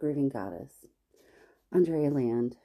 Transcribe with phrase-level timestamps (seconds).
[0.00, 0.86] the Grooving Goddess,
[1.72, 2.56] Andrea Land,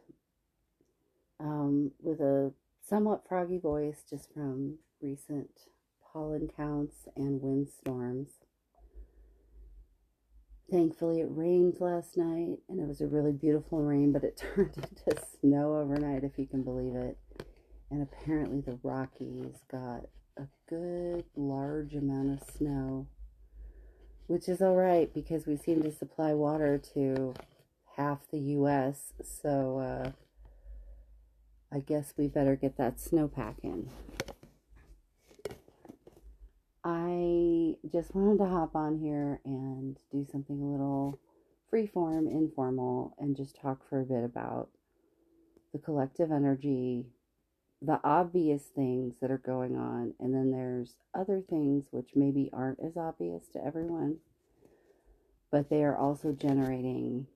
[1.39, 2.51] um, with a
[2.87, 5.49] somewhat froggy voice just from recent
[6.01, 8.29] pollen counts and wind storms.
[10.71, 14.75] Thankfully, it rained last night, and it was a really beautiful rain, but it turned
[14.77, 17.17] into snow overnight, if you can believe it.
[17.91, 23.07] And apparently, the Rockies got a good large amount of snow
[24.27, 27.33] which is all right because we seem to supply water to
[27.97, 29.13] half the US.
[29.23, 30.11] So uh,
[31.71, 33.89] I guess we better get that snowpack in.
[36.83, 41.19] I just wanted to hop on here and do something a little
[41.73, 44.69] freeform, informal, and just talk for a bit about
[45.73, 47.07] the collective energy,
[47.85, 52.79] the obvious things that are going on, and then there's other things which maybe aren't
[52.79, 54.17] as obvious to everyone,
[55.51, 57.27] but they are also generating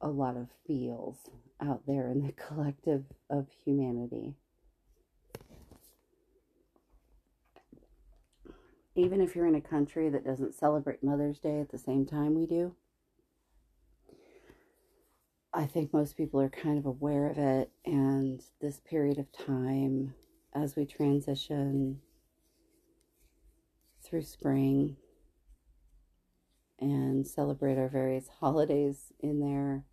[0.00, 4.34] a lot of feels out there in the collective of humanity.
[8.94, 12.34] Even if you're in a country that doesn't celebrate Mother's Day at the same time
[12.34, 12.74] we do,
[15.56, 20.12] I think most people are kind of aware of it, and this period of time
[20.54, 22.00] as we transition
[24.04, 24.98] through spring
[26.78, 29.86] and celebrate our various holidays in there,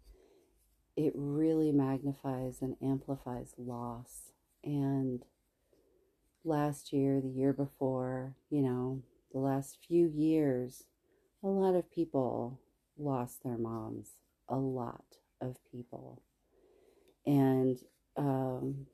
[0.97, 4.33] it really magnifies and amplifies loss.
[4.65, 5.23] And
[6.43, 10.83] last year, the year before, you know, the last few years,
[11.41, 12.59] a lot of people
[12.97, 14.17] lost their moms.
[14.49, 16.21] A lot of people.
[17.25, 17.77] And
[18.17, 18.87] um,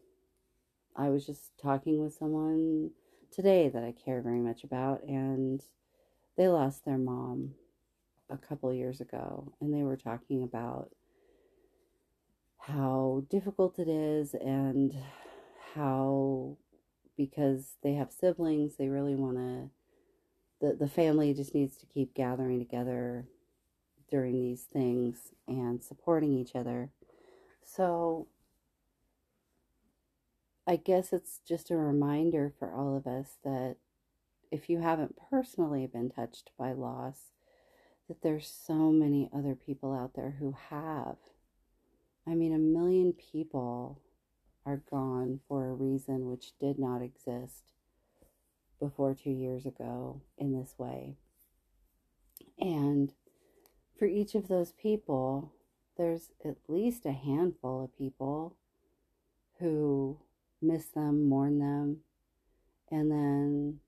[0.96, 2.92] I was just talking with someone
[3.32, 5.62] today that I care very much about, and
[6.38, 7.54] they lost their mom
[8.30, 10.90] a couple years ago, and they were talking about
[12.59, 14.94] how difficult it is and
[15.74, 16.58] how
[17.18, 19.70] because they have siblings they really want to
[20.62, 23.26] the, the family just needs to keep gathering together
[24.09, 26.90] during these things and supporting each other
[27.64, 28.28] so
[30.68, 33.75] i guess it's just a reminder for all of us that
[34.52, 37.31] if you haven't personally been touched by loss
[38.08, 41.18] that there's so many other people out there who have
[42.30, 44.02] I mean, a million people
[44.64, 47.74] are gone for a reason which did not exist
[48.80, 51.16] before two years ago in this way.
[52.59, 53.12] And
[54.00, 55.52] for each of those people,
[55.98, 58.56] there's at least a handful of people
[59.60, 60.18] who
[60.62, 61.98] miss them, mourn them,
[62.90, 63.80] and then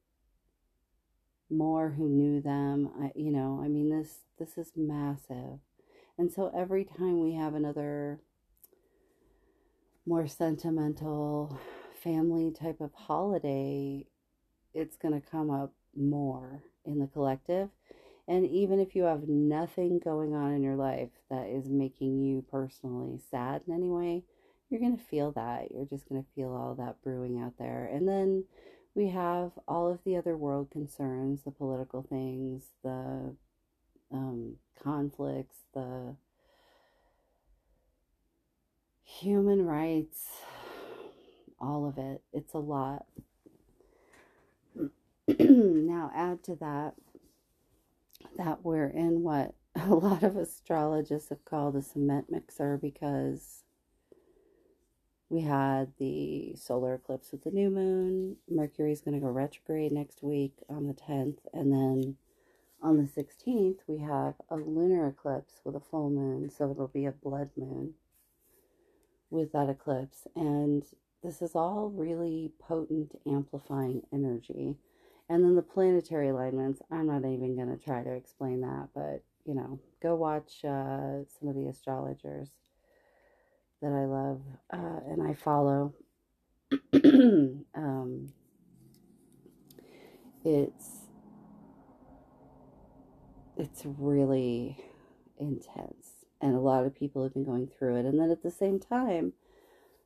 [1.50, 2.92] more who knew them.
[3.02, 5.60] I, you know, I mean, this this is massive.
[6.18, 8.20] And so every time we have another
[10.06, 11.58] more sentimental
[12.04, 14.06] family type of holiday,
[14.74, 17.70] it's going to come up more in the collective.
[18.32, 22.46] And even if you have nothing going on in your life that is making you
[22.50, 24.24] personally sad in any way,
[24.70, 25.70] you're going to feel that.
[25.70, 27.90] You're just going to feel all that brewing out there.
[27.92, 28.46] And then
[28.96, 33.36] we have all of the other world concerns, the political things, the
[34.14, 36.16] um, conflicts, the
[39.04, 40.30] human rights,
[41.60, 42.22] all of it.
[42.32, 43.08] It's a lot.
[45.28, 46.94] now, add to that
[48.38, 53.64] that we're in what a lot of astrologists have called a cement mixer because
[55.30, 58.36] we had the solar eclipse with the new moon.
[58.50, 61.38] Mercury is going to go retrograde next week on the 10th.
[61.54, 62.18] And then
[62.82, 66.50] on the 16th, we have a lunar eclipse with a full moon.
[66.50, 67.94] So it'll be a blood moon
[69.30, 70.28] with that eclipse.
[70.36, 70.84] And
[71.24, 74.76] this is all really potent, amplifying energy.
[75.32, 79.24] And then the planetary alignments, I'm not even going to try to explain that, but
[79.46, 82.50] you know, go watch uh, some of the astrologers
[83.82, 84.42] that I love
[84.74, 85.94] uh, and I follow.
[86.94, 88.34] um,
[90.44, 91.08] it's
[93.56, 94.84] it's really
[95.38, 98.06] intense and a lot of people have been going through it.
[98.06, 99.32] And then at the same time,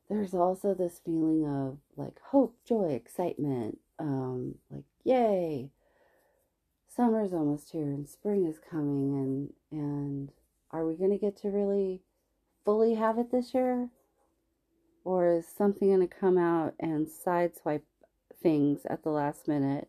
[0.08, 5.70] there's also this feeling of like hope, joy, excitement, um, like yay,
[6.94, 9.14] summer's almost here and spring is coming
[9.70, 10.30] and and
[10.70, 12.02] are we going to get to really
[12.64, 13.88] fully have it this year?
[15.04, 17.82] Or is something going to come out and sideswipe
[18.42, 19.88] things at the last minute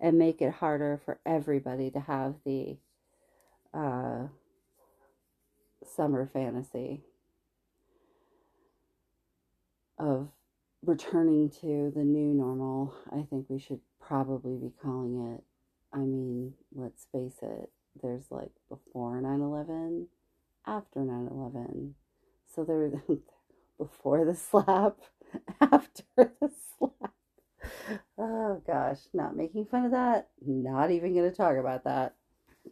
[0.00, 2.76] and make it harder for everybody to have the
[3.72, 4.26] uh,
[5.84, 7.02] summer fantasy
[9.98, 10.28] of
[10.84, 12.94] returning to the new normal?
[13.10, 15.44] I think we should probably be calling it.
[15.92, 17.70] I mean, let's face it,
[18.02, 20.08] there's like before 9 11,
[20.66, 21.94] after 9 11.
[22.54, 23.18] So there, was
[23.78, 24.98] before the slap,
[25.60, 27.12] after the slap.
[28.18, 30.28] Oh gosh, not making fun of that.
[30.44, 32.14] Not even going to talk about that.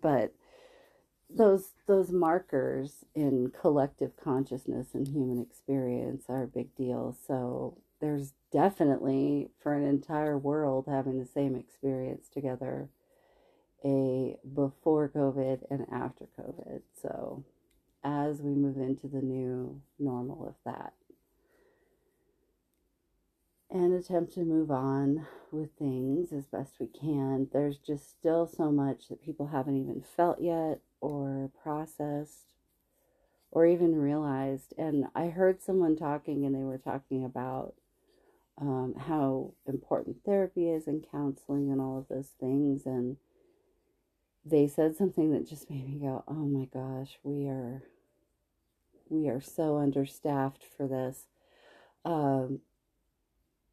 [0.03, 0.35] But
[1.31, 7.17] those those markers in collective consciousness and human experience are a big deal.
[7.27, 12.91] So there's definitely for an entire world having the same experience together
[13.83, 16.83] a before COVID and after COVID.
[17.01, 17.45] So
[18.05, 20.93] as we move into the new normal of that
[23.71, 27.49] and attempt to move on with things as best we can.
[27.55, 32.53] There's just still so much that people haven't even felt yet or processed
[33.51, 34.75] or even realized.
[34.77, 37.75] And I heard someone talking, and they were talking about
[38.61, 42.87] um, how important therapy is and counseling and all of those things.
[42.87, 43.17] And
[44.45, 47.83] they said something that just made me go, "Oh my gosh, we are
[49.09, 51.27] we are so understaffed for this."
[52.05, 52.61] Um,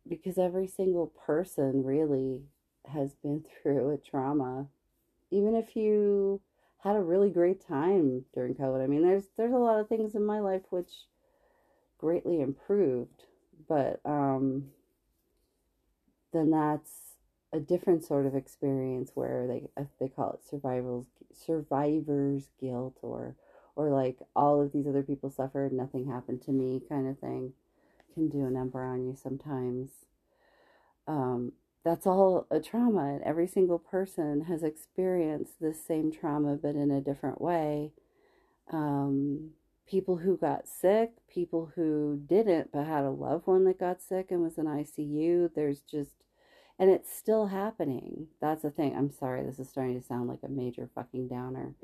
[0.07, 2.41] because every single person really
[2.87, 4.67] has been through a trauma
[5.31, 6.41] even if you
[6.83, 10.15] had a really great time during covid i mean there's there's a lot of things
[10.15, 11.05] in my life which
[11.97, 13.23] greatly improved
[13.71, 14.65] but um
[16.33, 16.91] then that's
[17.53, 19.63] a different sort of experience where they
[19.99, 23.35] they call it survival's survivor's guilt or
[23.75, 27.53] or like all of these other people suffered nothing happened to me kind of thing
[28.13, 29.89] can do a number on you sometimes.
[31.07, 31.53] Um,
[31.83, 36.91] that's all a trauma, and every single person has experienced this same trauma, but in
[36.91, 37.91] a different way.
[38.71, 39.51] Um,
[39.91, 44.31] people who got sick, people who didn't, but had a loved one that got sick
[44.31, 45.49] and was in ICU.
[45.53, 46.23] There's just,
[46.79, 48.27] and it's still happening.
[48.39, 48.95] That's the thing.
[48.95, 51.75] I'm sorry, this is starting to sound like a major fucking downer.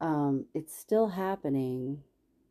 [0.00, 2.02] Um, it's still happening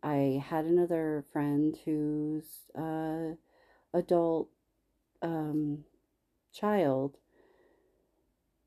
[0.04, 3.36] I had another friend whose uh,
[3.94, 4.50] adult
[5.22, 5.84] um,
[6.54, 7.18] child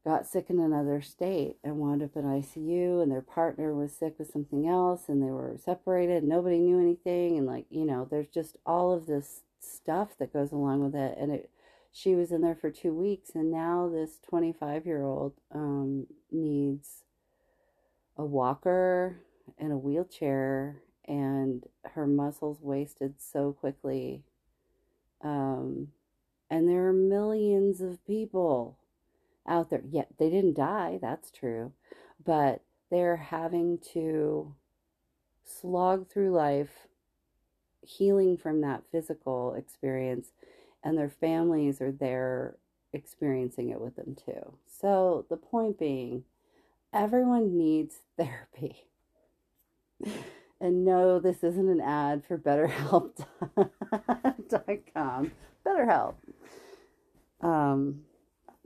[0.04, 4.16] got sick in another state and wound up in ICU, and their partner was sick
[4.18, 6.24] with something else, and they were separated.
[6.24, 10.52] Nobody knew anything, and like you know, there's just all of this stuff that goes
[10.52, 11.16] along with it.
[11.18, 11.50] And it,
[11.92, 17.04] she was in there for two weeks, and now this 25 year old um, needs
[18.16, 19.20] a walker
[19.58, 21.64] and a wheelchair and
[21.94, 24.22] her muscles wasted so quickly.
[25.22, 25.88] Um,
[26.50, 28.78] and there are millions of people
[29.46, 29.82] out there.
[29.88, 31.72] Yet yeah, they didn't die, that's true,
[32.24, 34.54] but they're having to
[35.44, 36.88] slog through life
[37.82, 40.28] healing from that physical experience,
[40.82, 42.56] and their families are there
[42.92, 44.54] experiencing it with them too.
[44.66, 46.24] So, the point being,
[46.92, 48.86] everyone needs therapy.
[50.60, 55.32] And no, this isn't an ad for BetterHelp.com.
[55.66, 56.14] BetterHelp.
[57.40, 58.02] Um,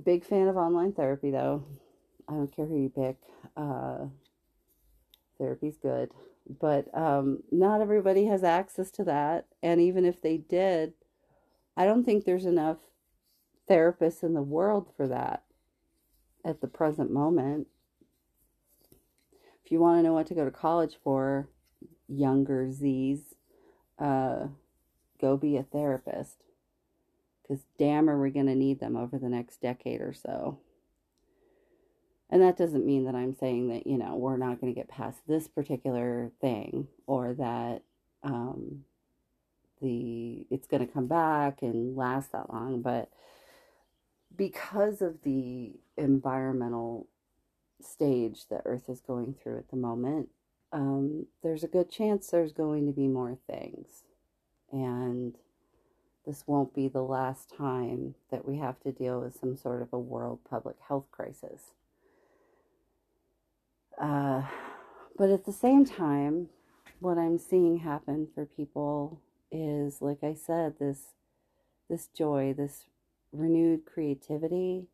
[0.05, 1.64] big fan of online therapy, though.
[2.28, 3.17] I don't care who you pick.
[3.57, 4.07] Uh,
[5.38, 6.11] therapy's good,
[6.61, 9.47] but um, not everybody has access to that.
[9.62, 10.93] And even if they did,
[11.76, 12.78] I don't think there's enough
[13.69, 15.45] therapists in the world for that
[16.45, 17.67] at the present moment.
[19.64, 21.49] If you want to know what to go to college for,
[22.09, 23.21] younger Z's,
[23.99, 24.49] uh,
[25.21, 26.43] go be a therapist.
[27.49, 30.59] Because damn, are we going to need them over the next decade or so.
[32.31, 34.88] And that doesn't mean that I'm saying that, you know, we're not going to get
[34.88, 37.83] past this particular thing or that
[38.23, 38.85] um,
[39.81, 42.83] the it's going to come back and last that long.
[42.83, 43.09] But
[44.37, 47.07] because of the environmental
[47.81, 50.28] stage that Earth is going through at the moment,
[50.71, 54.02] um, there's a good chance there's going to be more things.
[54.71, 55.35] And
[56.28, 59.94] this won't be the last time that we have to deal with some sort of
[59.94, 61.73] a world public health crisis.
[63.99, 64.42] Uh,
[65.16, 66.50] but at the same time,
[67.00, 71.14] what I'm seeing happen for people is, like I said, this
[71.88, 72.85] this joy, this
[73.32, 74.85] renewed creativity,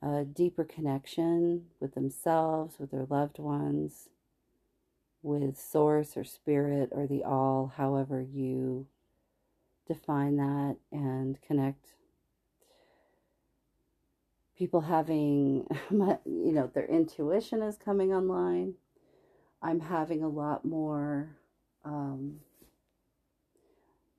[0.00, 4.08] a deeper connection with themselves, with their loved ones,
[5.24, 8.86] with source or spirit or the all, however you
[9.86, 11.94] define that and connect.
[14.56, 18.74] People having, you know, their intuition is coming online.
[19.60, 21.36] I'm having a lot more
[21.84, 22.40] um,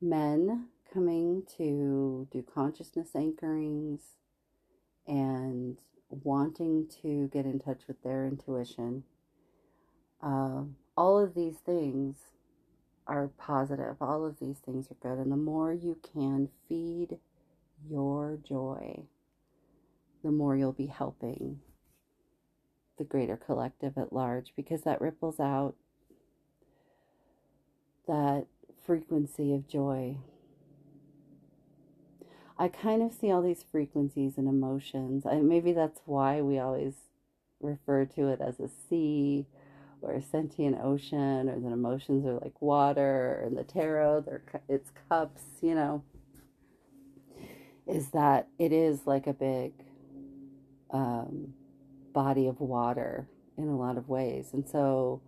[0.00, 4.00] men coming to do consciousness anchorings
[5.06, 9.04] and wanting to get in touch with their intuition.
[10.22, 10.62] Uh,
[10.96, 12.16] all of these things
[13.06, 13.96] are positive.
[14.00, 15.18] All of these things are good.
[15.18, 17.18] And the more you can feed
[17.88, 19.04] your joy,
[20.24, 21.60] the more you'll be helping
[22.98, 25.74] the greater collective at large because that ripples out
[28.06, 28.46] that
[28.84, 30.16] frequency of joy.
[32.58, 35.26] I kind of see all these frequencies and emotions.
[35.26, 36.94] and maybe that's why we always
[37.60, 39.46] refer to it as a sea
[40.02, 44.90] or a sentient ocean, or that emotions are like water, in the tarot, they're it's
[45.08, 45.42] cups.
[45.60, 46.04] You know,
[47.86, 49.72] is that it is like a big
[50.90, 51.54] um,
[52.12, 55.20] body of water in a lot of ways, and so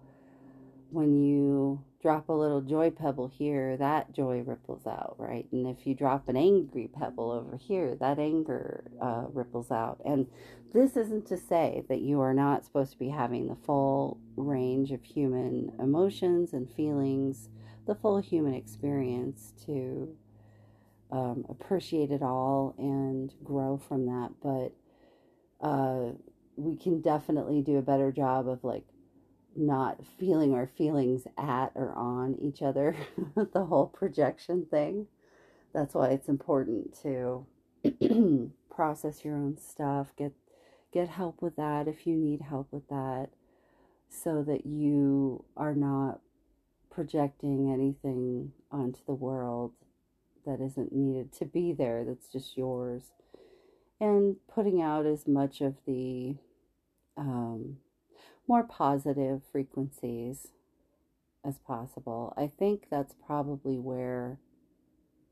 [0.90, 5.46] when you drop a little joy pebble here, that joy ripples out, right?
[5.50, 10.00] And if you drop an angry pebble over here, that anger uh, ripples out.
[10.04, 10.28] And
[10.72, 14.92] this isn't to say that you are not supposed to be having the full range
[14.92, 17.48] of human emotions and feelings,
[17.86, 20.14] the full human experience to
[21.10, 24.30] um, appreciate it all and grow from that.
[24.40, 26.12] But uh,
[26.56, 28.84] we can definitely do a better job of like
[29.58, 32.96] not feeling our feelings at or on each other,
[33.34, 35.06] the whole projection thing.
[35.74, 37.46] That's why it's important to
[38.70, 40.32] process your own stuff, get
[40.92, 43.28] get help with that if you need help with that
[44.08, 46.20] so that you are not
[46.90, 49.72] projecting anything onto the world
[50.46, 53.12] that isn't needed to be there that's just yours
[54.00, 56.34] and putting out as much of the
[57.16, 57.76] um,
[58.48, 60.48] more positive frequencies
[61.44, 62.32] as possible.
[62.36, 64.38] I think that's probably where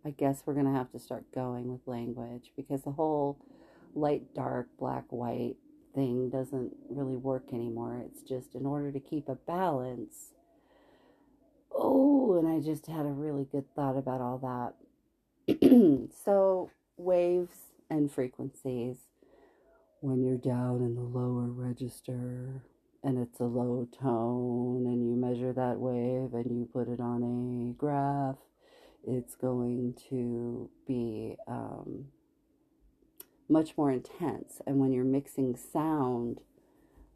[0.04, 3.38] I guess we're going to have to start going with language because the whole
[3.94, 5.56] light, dark, black, white
[5.94, 8.04] thing doesn't really work anymore.
[8.06, 10.32] It's just in order to keep a balance.
[11.74, 14.74] Oh, and I just had a really good thought about all
[15.48, 16.08] that.
[16.24, 18.96] so, waves and frequencies
[20.00, 22.62] when you're down in the lower register
[23.06, 27.22] and it's a low tone and you measure that wave and you put it on
[27.22, 28.34] a graph,
[29.06, 32.06] it's going to be um,
[33.48, 34.60] much more intense.
[34.66, 36.40] And when you're mixing sound,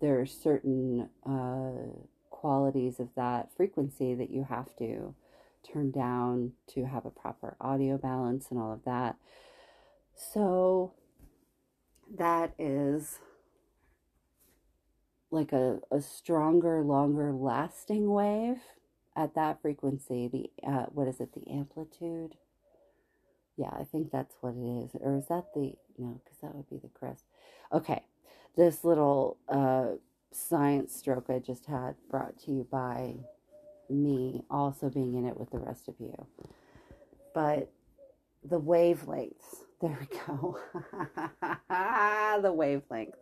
[0.00, 1.98] there are certain uh,
[2.30, 5.16] qualities of that frequency that you have to
[5.72, 9.16] turn down to have a proper audio balance and all of that.
[10.14, 10.92] So
[12.16, 13.18] that is
[15.30, 18.58] like a, a stronger, longer lasting wave
[19.16, 20.28] at that frequency.
[20.28, 21.32] The uh, what is it?
[21.34, 22.36] The amplitude.
[23.56, 24.90] Yeah, I think that's what it is.
[25.00, 26.20] Or is that the no?
[26.24, 27.24] Because that would be the crest.
[27.72, 28.02] Okay,
[28.56, 29.96] this little uh,
[30.32, 33.16] science stroke I just had brought to you by
[33.90, 36.26] me also being in it with the rest of you.
[37.34, 37.70] But
[38.44, 39.34] the wavelengths.
[39.82, 40.58] There we go.
[42.42, 43.14] the wavelength.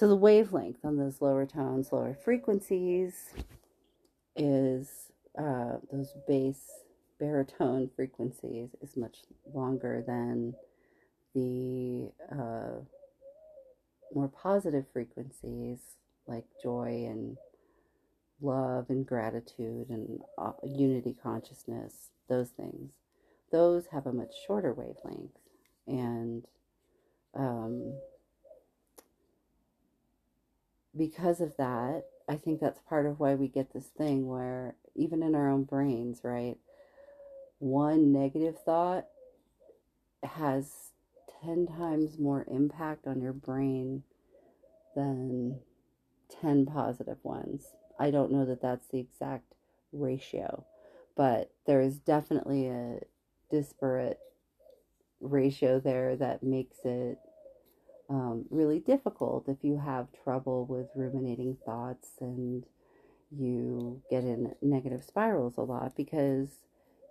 [0.00, 3.34] So the wavelength on those lower tones, lower frequencies
[4.34, 4.88] is
[5.38, 6.56] uh, those bass
[7.18, 9.18] baritone frequencies is much
[9.52, 10.54] longer than
[11.34, 12.80] the uh,
[14.14, 15.80] more positive frequencies
[16.26, 17.36] like joy and
[18.40, 22.92] love and gratitude and uh, unity consciousness, those things.
[23.52, 25.36] Those have a much shorter wavelength.
[25.86, 26.46] And
[27.36, 27.98] um,
[30.96, 35.22] because of that, I think that's part of why we get this thing where even
[35.22, 36.56] in our own brains, right?
[37.58, 39.06] One negative thought
[40.22, 40.92] has
[41.42, 44.02] 10 times more impact on your brain
[44.94, 45.60] than
[46.40, 47.74] 10 positive ones.
[47.98, 49.54] I don't know that that's the exact
[49.92, 50.64] ratio,
[51.16, 53.00] but there is definitely a
[53.50, 54.18] disparate
[55.20, 57.18] ratio there that makes it
[58.10, 62.64] um, really difficult if you have trouble with ruminating thoughts and
[63.30, 66.48] you get in negative spirals a lot because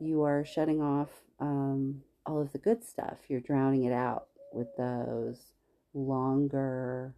[0.02, 1.08] you are shutting off
[1.40, 3.18] um, all of the good stuff.
[3.30, 5.54] You're drowning it out with those
[5.94, 7.16] longer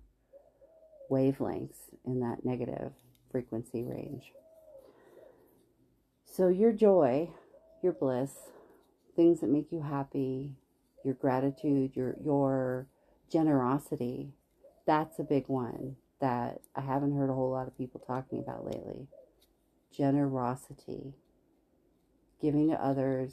[1.09, 2.91] wavelengths in that negative
[3.31, 4.31] frequency range.
[6.25, 7.29] So, your joy,
[7.83, 8.31] your bliss,
[9.15, 10.55] things that make you happy,
[11.03, 12.87] your gratitude, your, your
[13.31, 14.33] generosity,
[14.85, 18.65] that's a big one that I haven't heard a whole lot of people talking about
[18.65, 19.07] lately.
[19.95, 21.13] Generosity,
[22.41, 23.31] giving to others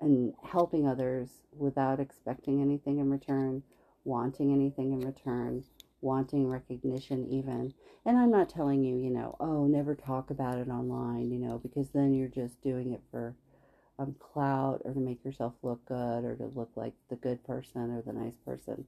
[0.00, 3.62] and helping others without expecting anything in return,
[4.04, 5.64] wanting anything in return,
[6.00, 7.72] wanting recognition, even.
[8.04, 11.58] And I'm not telling you, you know, oh, never talk about it online, you know,
[11.58, 13.34] because then you're just doing it for
[13.98, 17.90] um, clout or to make yourself look good or to look like the good person
[17.90, 18.86] or the nice person.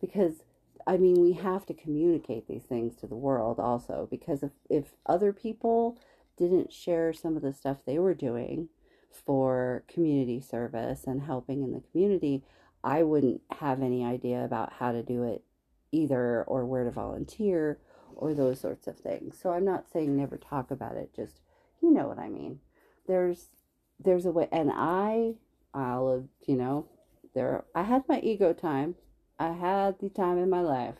[0.00, 0.42] Because
[0.86, 4.94] I mean, we have to communicate these things to the world also because if, if
[5.06, 5.98] other people
[6.36, 8.68] didn't share some of the stuff they were doing
[9.10, 12.42] for community service and helping in the community,
[12.82, 15.42] I wouldn't have any idea about how to do it
[15.92, 17.78] either or where to volunteer
[18.16, 19.38] or those sorts of things.
[19.40, 21.40] So I'm not saying never talk about it, just
[21.80, 22.60] you know what I mean.
[23.06, 23.48] There's
[24.00, 25.34] there's a way and I
[25.72, 26.86] I'll you know,
[27.34, 28.94] there I had my ego time.
[29.38, 30.94] I had the time in my life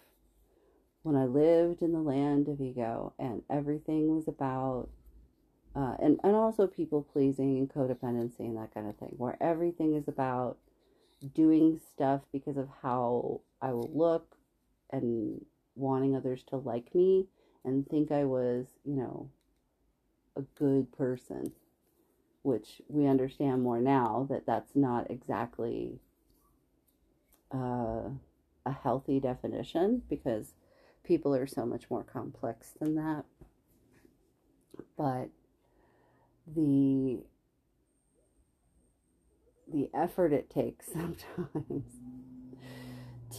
[1.04, 4.88] when I lived in the land of ego and everything was about,
[5.76, 9.94] uh, and, and also people pleasing and codependency and that kind of thing, where everything
[9.94, 10.56] is about
[11.34, 14.36] doing stuff because of how I will look
[14.90, 15.44] and
[15.76, 17.26] wanting others to like me
[17.64, 19.28] and think I was, you know,
[20.36, 21.52] a good person,
[22.44, 25.98] which we understand more now that that's not exactly
[27.52, 28.10] uh,
[28.66, 30.52] a healthy definition because
[31.04, 33.24] people are so much more complex than that.
[34.96, 35.30] But
[36.46, 37.20] the
[39.72, 41.84] the effort it takes sometimes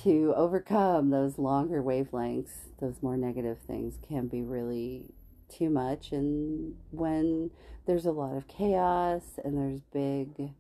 [0.04, 5.14] to overcome those longer wavelengths, those more negative things can be really
[5.48, 7.52] too much and when
[7.86, 10.52] there's a lot of chaos and there's big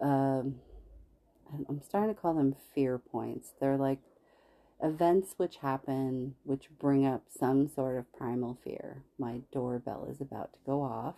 [0.00, 0.56] um,
[1.68, 3.52] I'm starting to call them fear points.
[3.60, 4.00] They're like
[4.82, 9.02] events which happen which bring up some sort of primal fear.
[9.18, 11.14] My doorbell is about to go off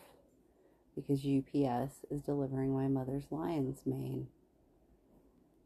[0.94, 4.28] because UPS is delivering my mother's lion's mane.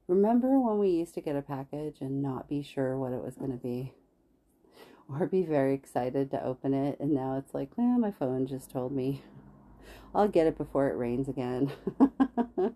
[0.09, 3.37] Remember when we used to get a package and not be sure what it was
[3.37, 3.95] going to be?
[5.09, 8.71] Or be very excited to open it, and now it's like, eh, my phone just
[8.71, 9.23] told me
[10.15, 11.73] I'll get it before it rains again.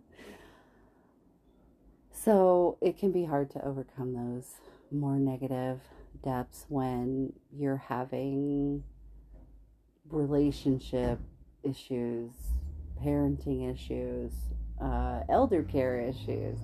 [2.27, 4.57] So it can be hard to overcome those
[4.91, 5.79] more negative
[6.25, 8.83] depths when you're having
[10.11, 11.21] relationship
[11.63, 12.33] issues,
[13.01, 14.33] parenting issues,
[14.83, 16.59] uh, elder care issues,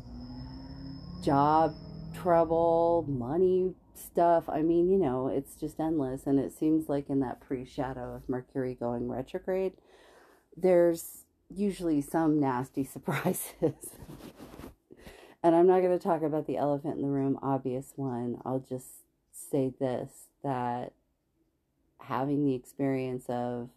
[1.22, 1.77] job
[2.12, 3.72] trouble, money
[4.03, 4.49] stuff.
[4.49, 6.27] I mean, you know, it's just endless.
[6.27, 9.73] And it seems like in that pre shadow of Mercury going retrograde,
[10.57, 13.97] there's usually some nasty surprises.
[15.43, 18.38] And I'm not going to talk about the elephant in the room, obvious one.
[18.45, 20.93] I'll just say this that
[22.01, 23.71] having the experience of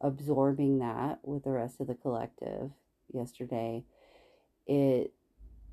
[0.00, 2.70] absorbing that with the rest of the collective
[3.12, 3.84] yesterday,
[4.66, 5.12] it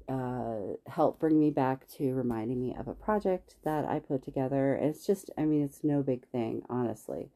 [0.09, 4.73] uh, helped bring me back to reminding me of a project that I put together.
[4.73, 7.29] And It's just, I mean, it's no big thing, honestly.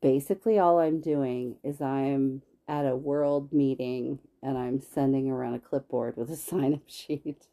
[0.00, 5.58] Basically, all I'm doing is I'm at a world meeting and I'm sending around a
[5.58, 7.46] clipboard with a sign up sheet.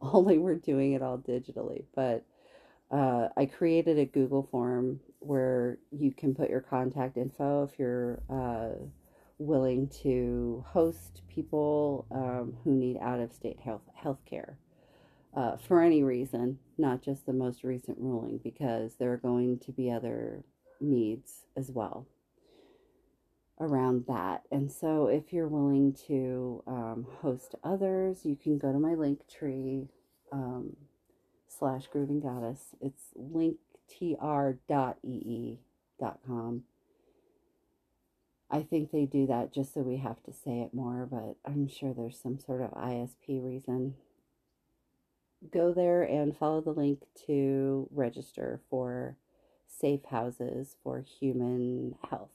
[0.00, 1.84] Only we're doing it all digitally.
[1.94, 2.24] But
[2.90, 8.22] uh, I created a Google form where you can put your contact info if you're
[8.30, 8.84] uh,
[9.38, 14.58] willing to host people um, who need out of state health care.
[15.36, 19.70] Uh, for any reason, not just the most recent ruling, because there are going to
[19.70, 20.42] be other
[20.80, 22.06] needs as well
[23.60, 24.42] around that.
[24.50, 29.28] And so, if you're willing to um, host others, you can go to my link
[29.28, 29.88] tree
[30.32, 30.76] um,
[31.48, 32.74] slash grooving goddess.
[32.80, 33.62] It's linktr.ee.com.
[38.50, 41.66] I think they do that just so we have to say it more, but I'm
[41.68, 43.94] sure there's some sort of ISP reason.
[45.52, 49.16] Go there and follow the link to register for
[49.66, 52.30] safe houses for human health.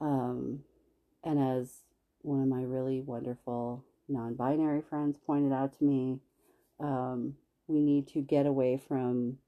[0.00, 0.60] Um,
[1.22, 1.80] and as
[2.20, 6.20] one of my really wonderful non binary friends pointed out to me,
[6.80, 7.34] um,
[7.66, 9.38] we need to get away from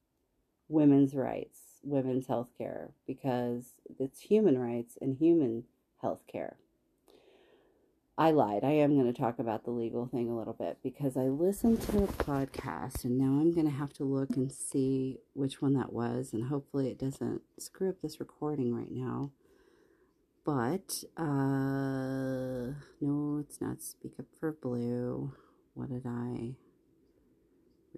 [0.68, 5.64] women's rights, women's health care, because it's human rights and human
[6.02, 6.56] health care.
[8.18, 8.64] I lied.
[8.64, 11.82] I am going to talk about the legal thing a little bit because I listened
[11.82, 15.74] to a podcast and now I'm going to have to look and see which one
[15.74, 16.32] that was.
[16.32, 19.32] And hopefully it doesn't screw up this recording right now.
[20.46, 25.32] But, uh, no, it's not Speak Up for Blue.
[25.74, 26.54] What did I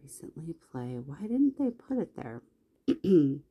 [0.02, 0.98] recently play?
[1.04, 2.42] Why didn't they put it there?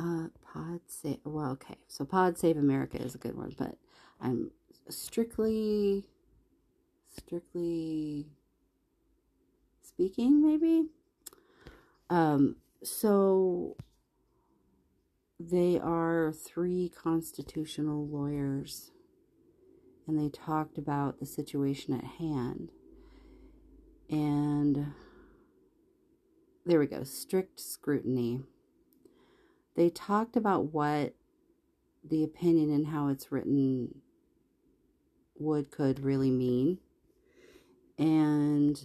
[0.00, 1.76] uh, Pod Save, well, okay.
[1.88, 3.76] So Pod Save America is a good one, but
[4.20, 4.50] I'm
[4.88, 6.06] strictly
[7.16, 8.26] strictly
[9.82, 10.86] speaking maybe?
[12.08, 13.76] Um so
[15.38, 18.90] they are three constitutional lawyers
[20.06, 22.70] and they talked about the situation at hand.
[24.08, 24.92] And
[26.66, 27.04] there we go.
[27.04, 28.40] Strict scrutiny
[29.76, 31.14] they talked about what
[32.08, 33.94] the opinion and how it's written
[35.38, 36.78] would could really mean.
[37.98, 38.80] And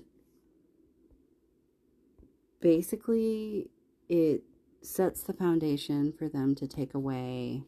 [2.61, 3.69] basically,
[4.09, 4.43] it
[4.81, 7.63] sets the foundation for them to take away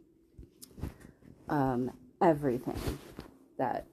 [1.50, 3.00] um, everything
[3.58, 3.88] that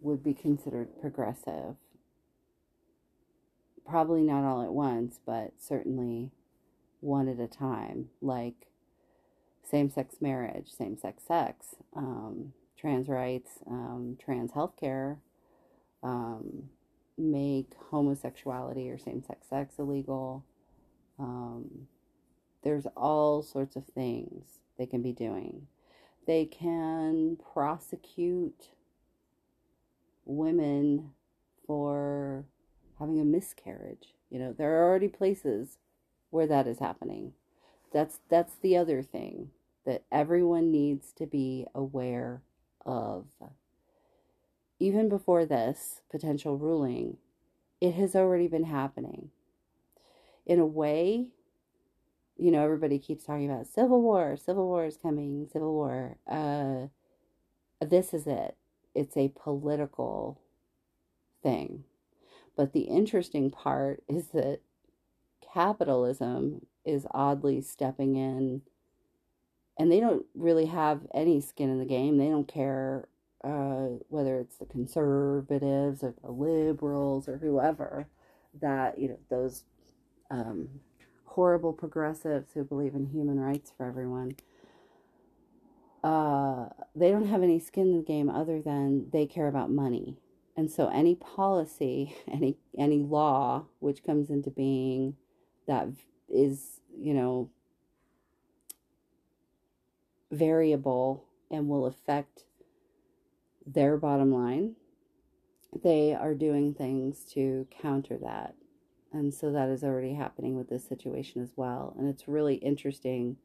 [0.00, 1.76] would be considered progressive.
[3.86, 6.30] Probably not all at once, but certainly
[7.04, 8.66] one at a time, like
[9.62, 15.18] same sex marriage, same sex sex, um, trans rights, um, trans healthcare,
[16.02, 16.70] um,
[17.16, 20.44] make homosexuality or same sex sex illegal.
[21.18, 21.88] Um,
[22.62, 25.66] there's all sorts of things they can be doing.
[26.26, 28.70] They can prosecute
[30.24, 31.10] women
[31.66, 32.46] for
[32.98, 34.14] having a miscarriage.
[34.30, 35.76] You know, there are already places
[36.34, 37.32] where that is happening.
[37.92, 39.50] That's that's the other thing
[39.86, 42.42] that everyone needs to be aware
[42.84, 43.26] of.
[44.80, 47.18] Even before this potential ruling,
[47.80, 49.30] it has already been happening.
[50.46, 51.28] In a way,
[52.36, 56.16] you know, everybody keeps talking about civil war, civil war is coming, civil war.
[56.28, 56.88] Uh,
[57.84, 58.56] this is it.
[58.94, 60.40] It's a political
[61.42, 61.84] thing.
[62.56, 64.60] But the interesting part is that
[65.52, 68.62] capitalism is oddly stepping in
[69.78, 72.16] and they don't really have any skin in the game.
[72.16, 73.08] They don't care
[73.42, 78.06] uh, whether it's the conservatives or the liberals or whoever
[78.60, 79.64] that you know those
[80.30, 80.68] um,
[81.24, 84.36] horrible progressives who believe in human rights for everyone.
[86.02, 90.18] Uh, they don't have any skin in the game other than they care about money.
[90.56, 95.16] And so any policy, any any law which comes into being
[95.66, 95.88] that
[96.28, 97.50] is, you know,
[100.30, 102.44] variable and will affect
[103.66, 104.74] their bottom line,
[105.82, 108.54] they are doing things to counter that.
[109.12, 111.94] And so that is already happening with this situation as well.
[111.98, 113.36] And it's really interesting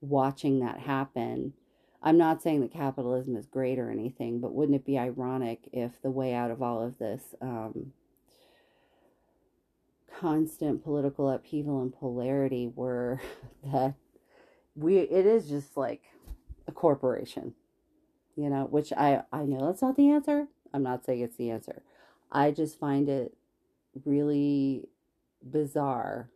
[0.00, 1.54] watching that happen.
[2.02, 6.00] I'm not saying that capitalism is great or anything, but wouldn't it be ironic if
[6.02, 7.92] the way out of all of this um,
[10.20, 13.20] constant political upheaval and polarity were
[13.64, 13.94] that
[14.74, 16.02] we, it is just like
[16.66, 17.54] a corporation,
[18.36, 20.48] you know, which I, I know that's not the answer.
[20.72, 21.82] I'm not saying it's the answer.
[22.30, 23.34] I just find it
[24.04, 24.88] really
[25.42, 26.28] bizarre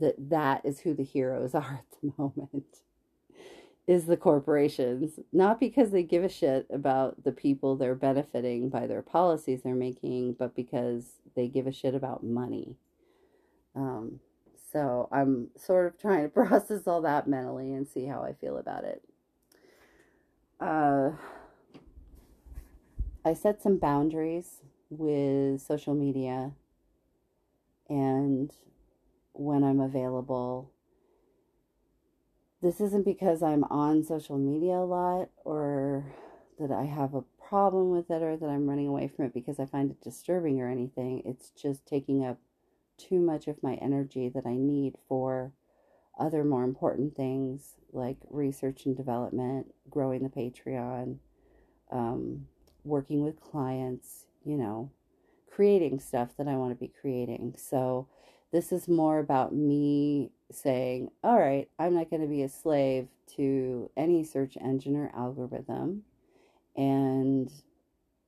[0.00, 2.78] that that is who the heroes are at the moment
[3.86, 8.86] is the corporations not because they give a shit about the people they're benefiting by
[8.86, 12.76] their policies they're making but because they give a shit about money
[13.74, 14.20] um,
[14.72, 18.58] so i'm sort of trying to process all that mentally and see how i feel
[18.58, 19.02] about it
[20.60, 21.10] uh,
[23.24, 26.52] I set some boundaries with social media
[27.88, 28.52] and
[29.32, 30.70] when I'm available.
[32.60, 36.04] This isn't because I'm on social media a lot or
[36.60, 39.58] that I have a problem with it or that I'm running away from it because
[39.58, 41.22] I find it disturbing or anything.
[41.24, 42.38] It's just taking up
[42.98, 45.52] too much of my energy that I need for
[46.18, 51.18] other more important things like research and development, growing the Patreon,
[51.90, 52.46] um,
[52.84, 54.90] working with clients, you know,
[55.50, 57.54] creating stuff that I want to be creating.
[57.58, 58.08] So
[58.52, 63.08] this is more about me saying, all right, I'm not going to be a slave
[63.36, 66.02] to any search engine or algorithm.
[66.76, 67.50] And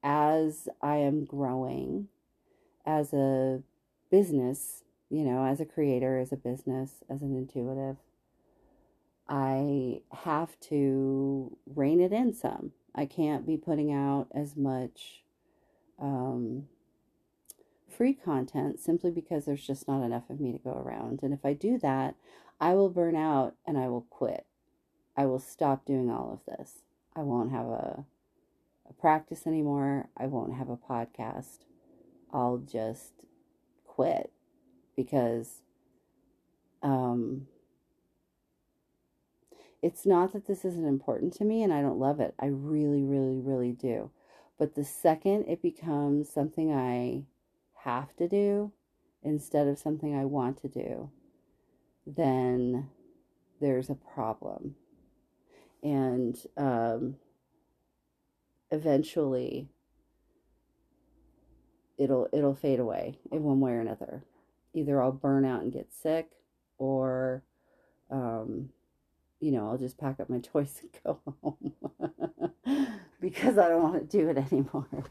[0.03, 2.09] as I am growing
[2.87, 3.63] as a
[4.17, 7.97] business you know, as a creator, as a business, as an intuitive,
[9.29, 12.73] I have to rein it in some.
[12.97, 15.23] I can't be putting out as much
[16.01, 16.65] um,
[17.89, 21.21] free content simply because there's just not enough of me to go around.
[21.23, 22.17] And if I do that,
[22.61, 24.47] I will burn out and I will quit.
[25.17, 26.83] I will stop doing all of this.
[27.15, 28.05] I won't have a,
[28.89, 30.09] a practice anymore.
[30.17, 31.59] I won't have a podcast.
[32.33, 33.14] I'll just
[33.95, 34.31] quit
[34.97, 35.63] because
[36.83, 37.47] um,
[39.83, 42.35] it's not that this isn't important to me and I don't love it.
[42.39, 44.11] I really, really, really do.
[44.59, 47.25] But the second it becomes something I
[47.85, 48.73] have to do
[49.23, 51.11] instead of something I want to do,
[52.07, 52.89] then
[53.61, 54.77] there's a problem.
[55.83, 57.17] And um,
[58.71, 59.69] eventually
[61.99, 64.25] it'll it'll fade away in one way or another.
[64.73, 66.31] Either I'll burn out and get sick
[66.79, 67.43] or
[68.11, 68.71] um,
[69.41, 71.73] you know, I'll just pack up my toys and go home
[73.21, 74.87] because I don't want to do it anymore.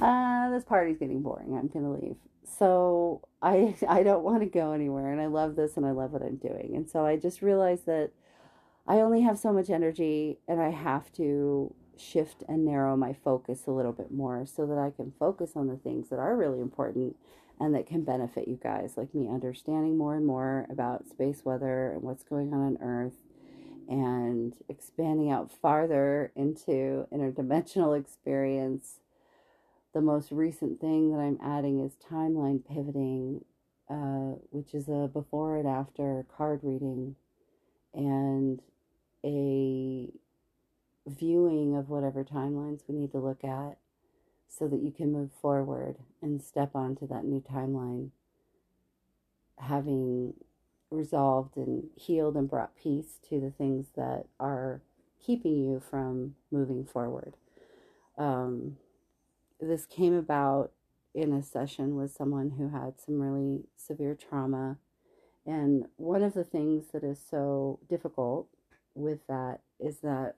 [0.00, 1.56] Uh, this party's getting boring.
[1.56, 2.16] I'm gonna leave.
[2.44, 6.12] So I I don't want to go anywhere, and I love this, and I love
[6.12, 6.72] what I'm doing.
[6.74, 8.10] And so I just realized that
[8.86, 13.66] I only have so much energy, and I have to shift and narrow my focus
[13.66, 16.60] a little bit more so that I can focus on the things that are really
[16.60, 17.16] important
[17.60, 21.92] and that can benefit you guys, like me understanding more and more about space weather
[21.92, 23.16] and what's going on on Earth,
[23.88, 29.00] and expanding out farther into interdimensional experience.
[29.94, 33.44] The most recent thing that I'm adding is timeline pivoting,
[33.88, 37.14] uh, which is a before and after card reading,
[37.94, 38.60] and
[39.24, 40.08] a
[41.06, 43.78] viewing of whatever timelines we need to look at
[44.48, 48.10] so that you can move forward and step onto that new timeline,
[49.58, 50.34] having
[50.90, 54.82] resolved and healed and brought peace to the things that are
[55.24, 57.34] keeping you from moving forward.
[58.18, 58.76] Um,
[59.60, 60.72] this came about
[61.14, 64.78] in a session with someone who had some really severe trauma.
[65.46, 68.48] And one of the things that is so difficult
[68.94, 70.36] with that is that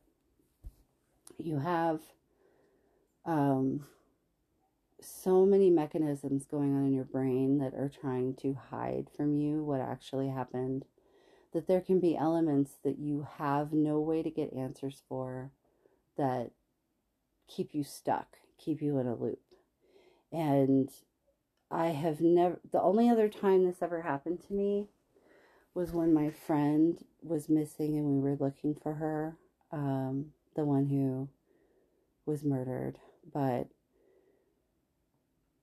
[1.38, 2.01] you have
[3.25, 3.87] um,
[5.01, 9.62] so many mechanisms going on in your brain that are trying to hide from you
[9.62, 10.85] what actually happened.
[11.53, 15.53] That there can be elements that you have no way to get answers for
[16.16, 16.51] that
[17.47, 19.40] keep you stuck, keep you in a loop.
[20.33, 20.90] And
[21.70, 24.88] I have never, the only other time this ever happened to me
[25.75, 29.37] was when my friend was missing and we were looking for her,
[29.73, 31.29] um, the one who
[32.27, 32.99] was murdered.
[33.33, 33.69] But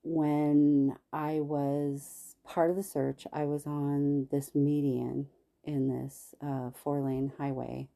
[0.04, 5.28] when I was part of the search, I was on this median
[5.64, 7.88] in this uh, four lane highway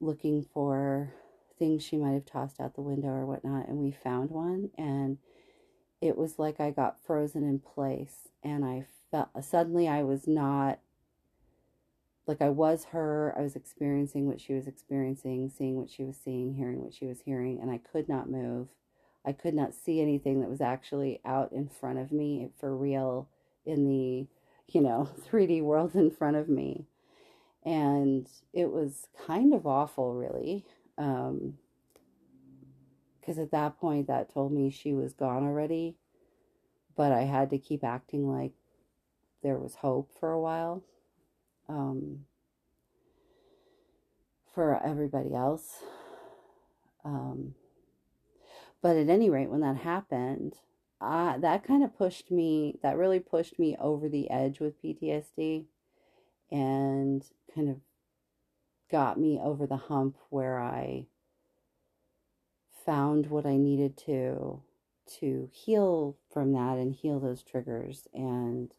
[0.00, 1.14] looking for
[1.58, 3.68] things she might have tossed out the window or whatnot.
[3.68, 5.18] And we found one, and
[6.00, 8.28] it was like I got frozen in place.
[8.42, 10.80] And I felt suddenly I was not
[12.26, 13.34] like I was her.
[13.36, 17.06] I was experiencing what she was experiencing, seeing what she was seeing, hearing what she
[17.06, 18.68] was hearing, and I could not move
[19.24, 23.28] I could not see anything that was actually out in front of me for real
[23.64, 24.26] in the,
[24.68, 26.86] you know, 3D world in front of me.
[27.64, 30.66] And it was kind of awful, really.
[30.98, 31.54] Um,
[33.18, 35.96] because at that point, that told me she was gone already.
[36.94, 38.52] But I had to keep acting like
[39.42, 40.82] there was hope for a while.
[41.68, 42.26] Um,
[44.54, 45.82] for everybody else.
[47.04, 47.54] Um,
[48.80, 50.54] but at any rate, when that happened,
[51.00, 55.64] uh, that kind of pushed me, that really pushed me over the edge with PTSD
[56.50, 57.24] and
[57.54, 57.76] kind of
[58.90, 61.06] got me over the hump where I
[62.86, 64.62] found what I needed to
[65.18, 68.72] to heal from that and heal those triggers and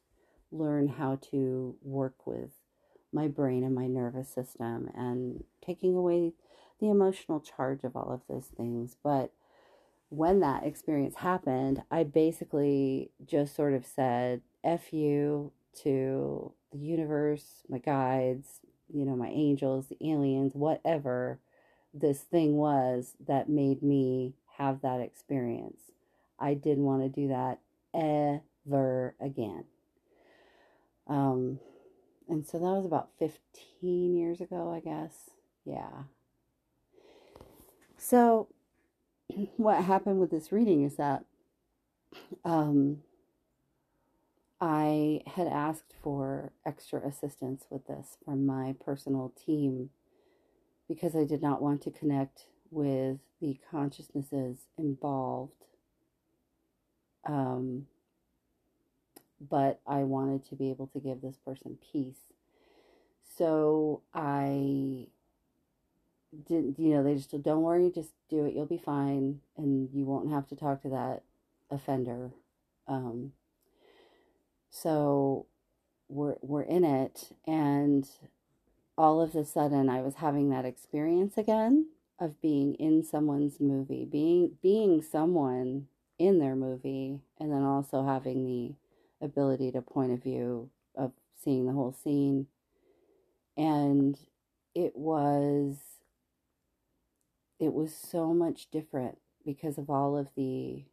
[0.51, 2.49] learn how to work with
[3.15, 6.33] my brain and my nervous system and taking away
[6.79, 8.97] the emotional charge of all of those things.
[9.01, 9.31] But
[10.09, 17.63] when that experience happened, I basically just sort of said, F you to the universe,
[17.69, 18.59] my guides,
[18.93, 21.39] you know, my angels, the aliens, whatever
[21.93, 25.79] this thing was that made me have that experience.
[26.37, 27.59] I didn't want to do that
[27.93, 29.63] ever again.
[31.07, 31.59] Um,
[32.27, 35.29] and so that was about 15 years ago, I guess.
[35.65, 36.03] Yeah.
[37.97, 38.47] So
[39.57, 41.25] what happened with this reading is that
[42.43, 42.99] um,
[44.59, 49.89] I had asked for extra assistance with this from my personal team
[50.87, 55.65] because I did not want to connect with the consciousnesses involved.
[57.27, 57.87] Um,
[59.49, 62.33] but I wanted to be able to give this person peace.
[63.37, 65.07] So I
[66.47, 70.05] didn't, you know, they just don't worry, just do it, you'll be fine, and you
[70.05, 71.23] won't have to talk to that
[71.69, 72.31] offender.
[72.87, 73.33] Um,
[74.69, 75.45] so
[76.07, 78.07] we're we're in it, and
[78.97, 81.87] all of a sudden, I was having that experience again
[82.19, 88.45] of being in someone's movie, being being someone in their movie, and then also having
[88.45, 88.75] the
[89.21, 91.11] ability to point of view of
[91.43, 92.47] seeing the whole scene.
[93.57, 94.17] And
[94.73, 95.77] it was
[97.59, 100.83] it was so much different because of all of the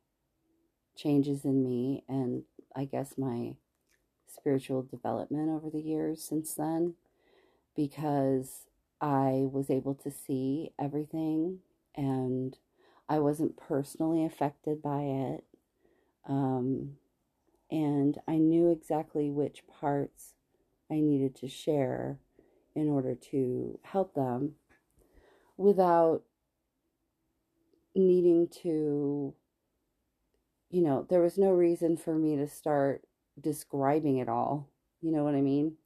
[0.96, 2.44] changes in me and
[2.76, 3.56] I guess my
[4.26, 6.94] spiritual development over the years since then
[7.74, 8.66] because
[9.00, 11.58] I was able to see everything
[11.96, 12.56] and
[13.08, 15.44] I wasn't personally affected by it.
[16.28, 16.96] Um,
[17.72, 20.35] and I knew exactly which parts
[20.90, 22.18] I needed to share
[22.76, 24.56] in order to help them
[25.56, 26.22] without
[27.94, 29.32] needing to,
[30.68, 33.04] you know, there was no reason for me to start
[33.40, 34.68] describing it all.
[35.00, 35.76] You know what I mean?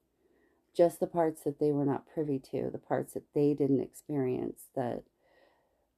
[0.77, 4.65] Just the parts that they were not privy to, the parts that they didn't experience
[4.75, 5.05] that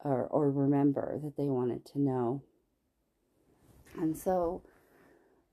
[0.00, 2.42] or, or remember that they wanted to know.
[3.96, 4.62] And so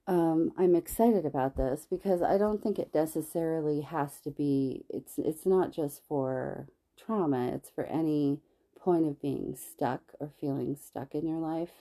[0.08, 4.86] um, I'm excited about this because I don't think it necessarily has to be.
[4.89, 7.48] It's it's not just for trauma.
[7.54, 8.39] It's for any
[8.80, 11.72] point of being stuck or feeling stuck in your life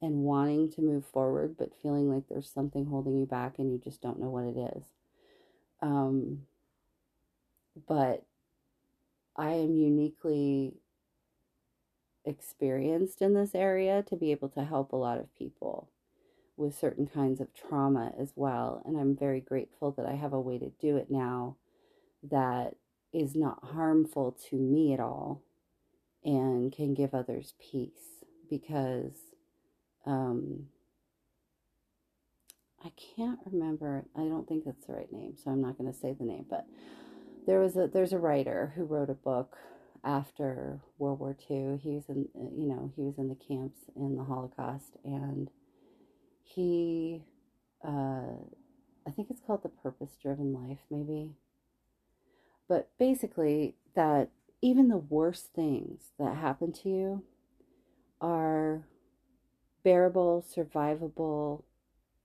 [0.00, 3.78] and wanting to move forward, but feeling like there's something holding you back and you
[3.78, 4.84] just don't know what it is.
[5.82, 6.42] Um,
[7.86, 8.24] but
[9.36, 10.74] I am uniquely
[12.24, 15.88] experienced in this area to be able to help a lot of people
[16.56, 18.82] with certain kinds of trauma as well.
[18.84, 21.56] And I'm very grateful that I have a way to do it now
[22.22, 22.76] that
[23.12, 25.42] is not harmful to me at all
[26.24, 29.12] and can give others peace because
[30.06, 30.66] um,
[32.84, 34.04] I can't remember.
[34.16, 36.46] I don't think that's the right name, so I'm not going to say the name.
[36.48, 36.66] But
[37.46, 39.56] there was a there's a writer who wrote a book
[40.04, 41.78] after World War II.
[41.82, 45.50] He was in you know he was in the camps in the Holocaust, and
[46.54, 47.22] he
[47.84, 48.36] uh,
[49.06, 51.32] I think it's called the Purpose Driven Life, maybe.
[52.68, 57.22] But basically, that even the worst things that happen to you
[58.20, 58.86] are
[59.82, 61.64] bearable, survivable.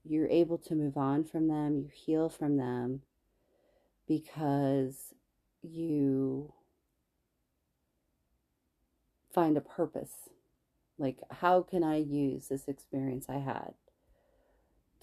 [0.04, 3.02] You're able to move on from them, you heal from them
[4.08, 5.13] because
[5.62, 6.54] you
[9.34, 10.30] find a purpose.
[10.98, 13.74] Like, how can I use this experience I had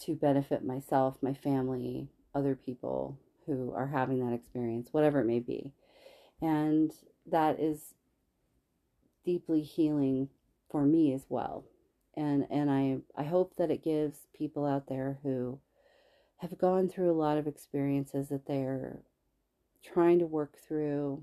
[0.00, 5.40] to benefit myself, my family, other people who are having that experience, whatever it may
[5.40, 5.72] be?
[6.40, 6.92] And
[7.26, 7.94] that is
[9.24, 10.28] deeply healing
[10.70, 11.64] for me as well.
[12.16, 15.58] And and I I hope that it gives people out there who
[16.38, 19.00] have gone through a lot of experiences that they're
[19.82, 21.22] trying to work through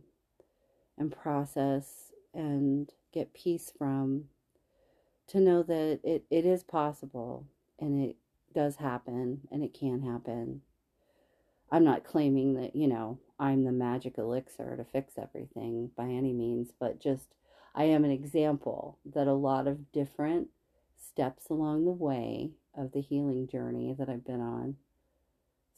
[0.98, 4.26] and process and get peace from
[5.28, 7.46] to know that it, it is possible
[7.80, 8.16] and it
[8.54, 10.62] does happen and it can happen.
[11.72, 16.34] I'm not claiming that, you know, I'm the magic elixir to fix everything by any
[16.34, 17.28] means, but just
[17.74, 20.50] I am an example that a lot of different
[20.98, 24.76] steps along the way of the healing journey that I've been on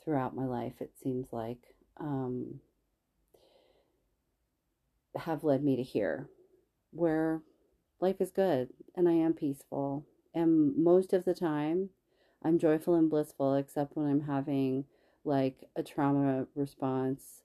[0.03, 2.59] throughout my life, it seems like, um,
[5.15, 6.27] have led me to here
[6.91, 7.41] where
[7.99, 10.05] life is good and I am peaceful.
[10.33, 11.89] And most of the time,
[12.43, 14.85] I'm joyful and blissful, except when I'm having
[15.23, 17.43] like a trauma response,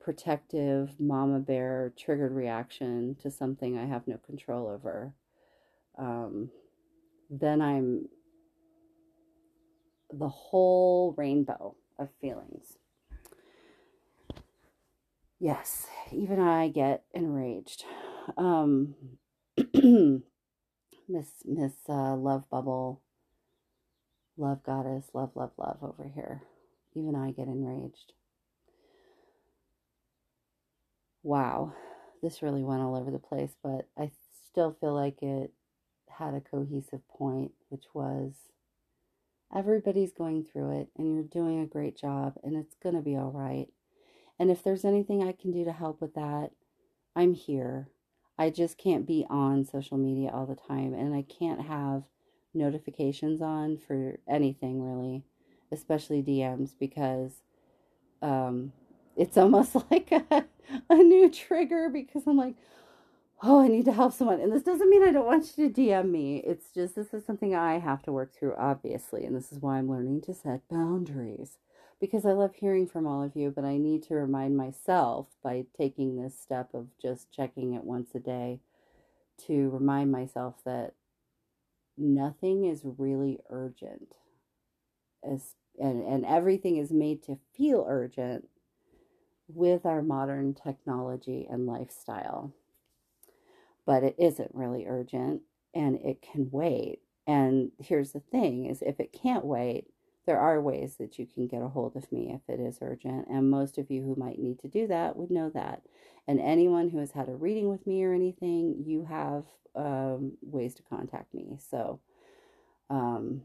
[0.00, 5.14] protective mama bear triggered reaction to something I have no control over.
[5.98, 6.50] Um,
[7.30, 8.08] then I'm
[10.12, 12.76] the whole rainbow of feelings.
[15.40, 17.84] Yes, even I get enraged.
[18.36, 18.94] Um,
[19.74, 23.00] Miss Miss uh, Love Bubble,
[24.38, 26.42] Love Goddess, Love Love Love over here.
[26.94, 28.12] Even I get enraged.
[31.22, 31.74] Wow,
[32.22, 34.10] this really went all over the place, but I
[34.50, 35.52] still feel like it
[36.08, 38.32] had a cohesive point, which was
[39.54, 43.16] Everybody's going through it, and you're doing a great job, and it's going to be
[43.16, 43.68] all right.
[44.38, 46.50] And if there's anything I can do to help with that,
[47.16, 47.88] I'm here.
[48.38, 52.02] I just can't be on social media all the time, and I can't have
[52.54, 55.24] notifications on for anything really,
[55.70, 57.42] especially DMs, because
[58.22, 58.72] um,
[59.16, 60.44] it's almost like a,
[60.90, 62.56] a new trigger because I'm like,
[63.42, 64.40] oh, I need to help someone.
[64.40, 66.38] And this doesn't mean I don't want you to DM me.
[66.38, 69.24] It's just this is something I have to work through, obviously.
[69.24, 71.58] And this is why I'm learning to set boundaries
[72.00, 75.64] because I love hearing from all of you, but I need to remind myself by
[75.76, 78.60] taking this step of just checking it once a day
[79.46, 80.94] to remind myself that
[81.98, 84.14] nothing is really urgent.
[85.22, 88.48] As and, and everything is made to feel urgent
[89.48, 92.52] with our modern technology and lifestyle.
[93.86, 95.42] But it isn't really urgent
[95.74, 97.00] and it can wait.
[97.26, 99.86] And here's the thing is if it can't wait
[100.28, 103.26] there are ways that you can get a hold of me if it is urgent
[103.30, 105.80] and most of you who might need to do that would know that.
[106.28, 110.74] And anyone who has had a reading with me or anything you have um, ways
[110.74, 111.58] to contact me.
[111.70, 112.00] So
[112.90, 113.40] um,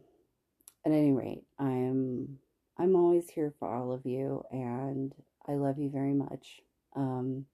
[0.85, 2.37] at any rate i'm
[2.77, 5.15] i'm always here for all of you and
[5.47, 6.59] i love you very much.
[6.97, 7.45] Um,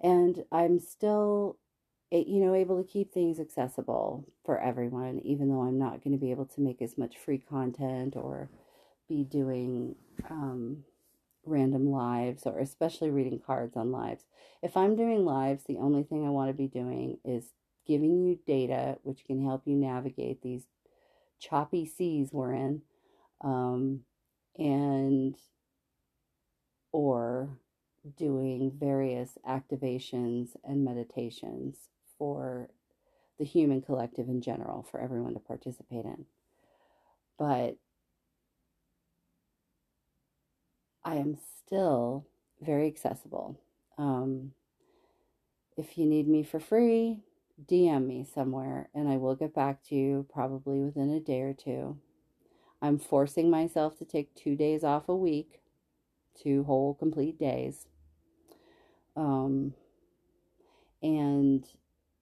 [0.00, 1.58] and i'm still
[2.18, 6.20] you know able to keep things accessible for everyone even though i'm not going to
[6.20, 8.48] be able to make as much free content or
[9.08, 9.94] be doing
[10.30, 10.84] um,
[11.44, 14.24] random lives or especially reading cards on lives.
[14.62, 17.52] If i'm doing lives the only thing i want to be doing is
[17.86, 20.64] giving you data which can help you navigate these
[21.38, 22.80] choppy seas we're in
[23.42, 24.00] um,
[24.56, 25.36] and
[26.92, 27.58] or
[28.16, 31.88] doing various activations and meditations
[32.18, 32.68] for
[33.38, 36.26] the human collective in general for everyone to participate in.
[37.38, 37.76] But
[41.04, 42.26] I am still
[42.60, 43.58] very accessible.
[43.98, 44.52] Um,
[45.76, 47.20] if you need me for free,
[47.66, 51.52] DM me somewhere and I will get back to you probably within a day or
[51.54, 51.98] two.
[52.80, 55.60] I'm forcing myself to take two days off a week,
[56.40, 57.86] two whole complete days.
[59.16, 59.74] Um,
[61.02, 61.64] and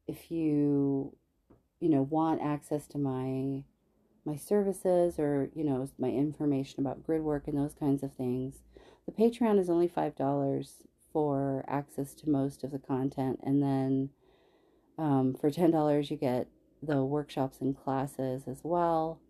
[0.06, 1.14] if you
[1.80, 3.64] you know want access to my
[4.24, 8.62] my services or you know my information about grid work and those kinds of things
[9.06, 13.40] the patreon is only five dollars for access to most of the content.
[13.42, 14.10] And then
[14.98, 16.48] um, for ten dollars you get
[16.82, 19.20] the workshops and classes as well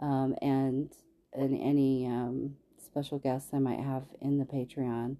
[0.00, 0.92] um, and
[1.32, 5.16] and any um, special guests i might have in the patreon.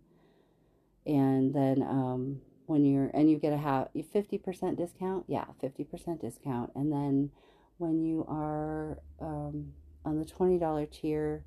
[1.04, 5.24] And then um, when you're and you get a half 50% discount?
[5.26, 6.70] Yeah 50% discount.
[6.74, 7.30] And then
[7.78, 9.72] when you are um,
[10.04, 11.44] on the $20 tier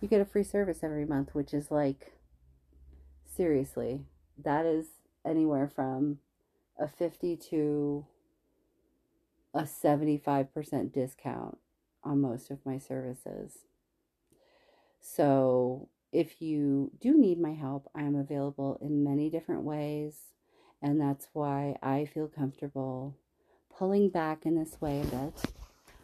[0.00, 2.12] you get a free service every month which is like
[3.24, 4.00] seriously
[4.42, 4.86] that is
[5.24, 6.18] anywhere from
[6.78, 8.06] a 50 to
[9.54, 11.58] a 75% discount
[12.02, 13.58] on most of my services.
[15.00, 20.14] So if you do need my help i am available in many different ways
[20.82, 23.16] and that's why I feel comfortable
[23.76, 25.42] pulling back in this way a bit.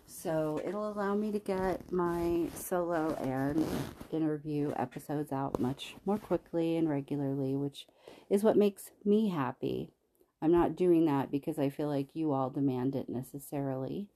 [0.07, 3.67] So it'll allow me to get my solo and
[4.11, 7.87] interview episodes out much more quickly and regularly, which
[8.31, 9.91] is what makes me happy.
[10.41, 14.09] I'm not doing that because I feel like you all demand it necessarily.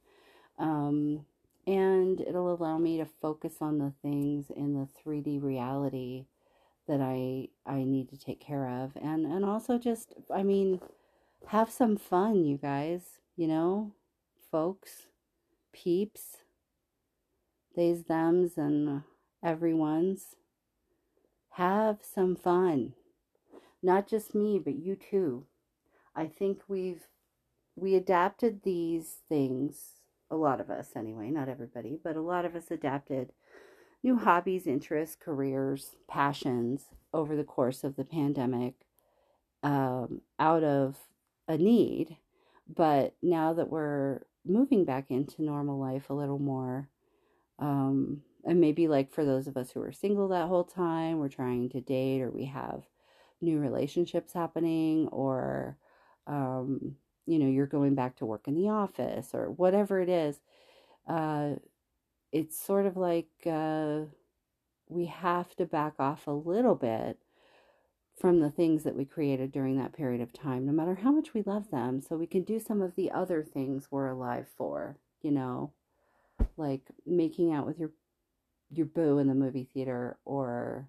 [0.59, 1.27] Um,
[1.67, 6.27] and it'll allow me to focus on the things in the 3D reality
[6.89, 8.93] that I I need to take care of.
[9.01, 10.81] And and also just I mean
[11.49, 13.03] have some fun you guys
[13.37, 13.93] you know?
[14.51, 15.07] Folks
[15.73, 16.39] peeps
[17.75, 19.03] they's thems and
[19.43, 20.37] everyone's.
[21.53, 22.95] Have some fun.
[23.83, 25.47] Not just me but you too.
[26.15, 27.07] I think we've
[27.77, 29.95] we adapted these things
[30.31, 33.33] a lot of us anyway not everybody but a lot of us adapted
[34.03, 38.75] new hobbies, interests, careers, passions over the course of the pandemic
[39.63, 40.97] um, out of
[41.49, 42.17] a need.
[42.75, 46.89] But now that we're moving back into normal life a little more,
[47.59, 51.29] um, and maybe like for those of us who are single that whole time, we're
[51.29, 52.83] trying to date or we have
[53.41, 55.77] new relationships happening or,
[56.27, 56.97] um,
[57.27, 60.41] you know, you're going back to work in the office or whatever it is.
[61.07, 61.55] Uh,
[62.33, 64.01] it's sort of like uh,
[64.89, 67.19] we have to back off a little bit
[68.19, 71.35] from the things that we created during that period of time, no matter how much
[71.35, 74.97] we love them, so we can do some of the other things we're alive for,
[75.23, 75.73] you know,
[76.57, 77.91] like making out with your
[78.71, 80.89] your boo in the movie theater or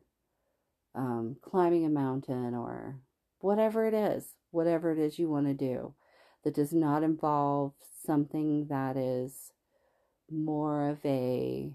[0.96, 2.96] um, climbing a mountain or
[3.40, 5.94] whatever it is, whatever it is you want to do
[6.44, 7.74] that does not involve
[8.06, 9.53] something that is
[10.34, 11.72] more of a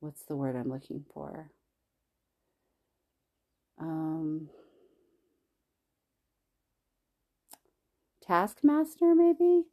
[0.00, 1.50] what's the word I'm looking for?
[3.78, 4.48] Um,
[8.26, 9.64] taskmaster, maybe?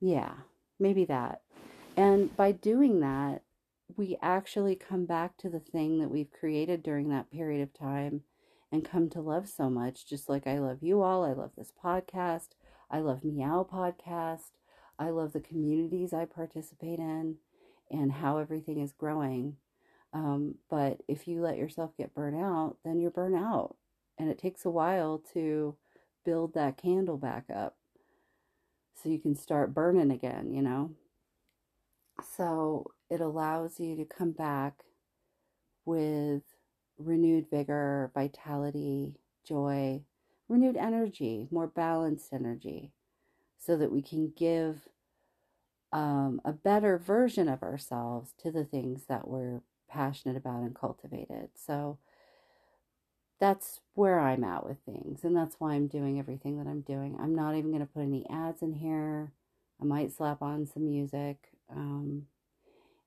[0.00, 0.32] Yeah,
[0.78, 1.42] maybe that.
[1.96, 3.42] And by doing that,
[3.96, 8.22] we actually come back to the thing that we've created during that period of time
[8.70, 11.24] and come to love so much, just like I love you all.
[11.24, 12.48] I love this podcast.
[12.90, 14.50] I love Meow Podcast.
[15.02, 17.36] I love the communities I participate in
[17.90, 19.56] and how everything is growing.
[20.12, 23.76] Um, but if you let yourself get burnt out, then you're burnt out.
[24.18, 25.74] And it takes a while to
[26.24, 27.76] build that candle back up
[28.94, 30.92] so you can start burning again, you know?
[32.36, 34.84] So it allows you to come back
[35.84, 36.42] with
[36.96, 40.02] renewed vigor, vitality, joy,
[40.48, 42.92] renewed energy, more balanced energy,
[43.58, 44.88] so that we can give
[45.92, 51.50] um, a better version of ourselves to the things that we're passionate about and cultivated.
[51.54, 51.98] So
[53.38, 57.16] that's where I'm at with things, and that's why I'm doing everything that I'm doing.
[57.20, 59.32] I'm not even going to put any ads in here.
[59.80, 61.38] I might slap on some music.
[61.68, 62.26] Um,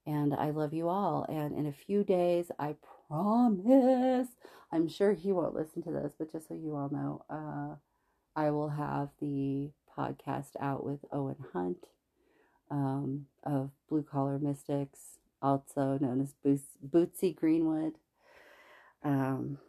[0.06, 1.26] and I love you all.
[1.30, 2.76] And in a few days, I
[3.08, 4.28] promise,
[4.72, 7.76] I'm sure he won't listen to this, but just so you all know, uh,
[8.40, 11.88] I will have the podcast out with Owen Hunt
[12.76, 15.00] um, of Blue Collar Mystics,
[15.42, 17.94] also known as Boots, Bootsy Greenwood.
[19.02, 19.60] Um,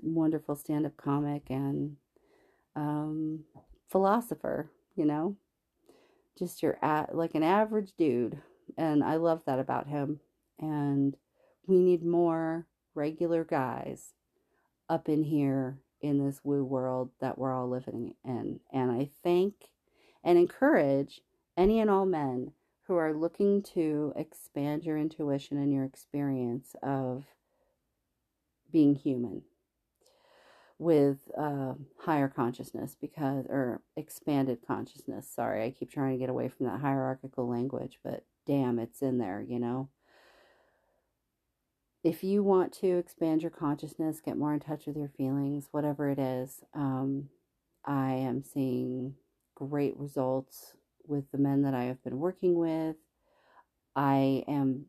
[0.00, 1.96] wonderful stand up comic and
[2.74, 3.40] um,
[3.90, 5.36] philosopher, you know,
[6.38, 8.40] just your at like an average dude.
[8.78, 10.20] And I love that about him.
[10.58, 11.14] And
[11.66, 14.14] we need more regular guys
[14.88, 18.60] up in here in this woo world that we're all living in.
[18.72, 19.54] And I thank
[20.24, 21.20] and encourage
[21.56, 22.52] any and all men
[22.86, 27.24] who are looking to expand your intuition and your experience of
[28.70, 29.42] being human
[30.78, 35.28] with uh, higher consciousness because or expanded consciousness.
[35.28, 39.18] Sorry i keep trying to get away from that hierarchical language but damn it's in
[39.18, 39.88] there you know?
[42.02, 46.08] If you want to expand your consciousness get more in touch with your feelings whatever
[46.08, 47.28] it is um,
[47.84, 49.14] i am seeing
[49.54, 50.74] great results
[51.06, 52.96] with the men that i have been working with.
[53.94, 54.86] I am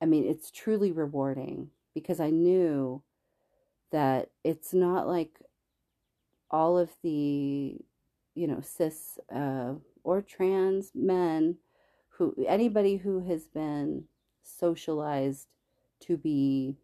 [0.00, 3.02] i mean it's truly rewarding because i knew
[3.90, 5.40] that it's not like
[6.50, 7.76] all of the
[8.34, 9.74] you know cis uh,
[10.04, 11.56] or trans men
[12.10, 14.04] who anybody who has been
[14.42, 15.48] socialized
[16.00, 16.76] to be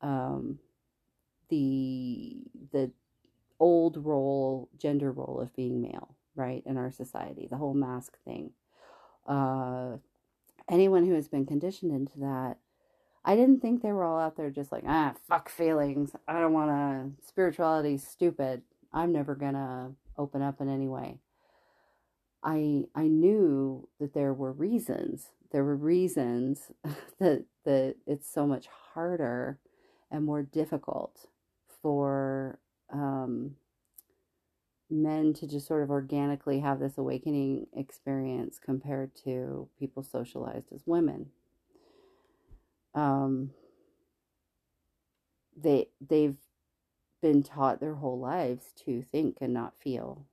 [0.00, 0.58] um,
[1.48, 2.36] the
[2.72, 2.90] the
[3.60, 8.50] old role gender role of being male right in our society the whole mask thing
[9.26, 9.96] uh,
[10.70, 12.56] anyone who has been conditioned into that
[13.24, 16.14] I didn't think they were all out there just like, ah, fuck feelings.
[16.28, 17.26] I don't want to.
[17.26, 18.62] Spirituality's stupid.
[18.92, 21.18] I'm never going to open up in any way.
[22.42, 25.30] I I knew that there were reasons.
[25.50, 26.70] There were reasons
[27.18, 29.58] that that it's so much harder
[30.10, 31.26] and more difficult
[31.80, 32.58] for
[35.14, 40.82] men to just sort of organically have this awakening experience compared to people socialized as
[40.86, 41.26] women
[42.94, 43.50] um,
[45.56, 46.36] they they've
[47.20, 50.26] been taught their whole lives to think and not feel.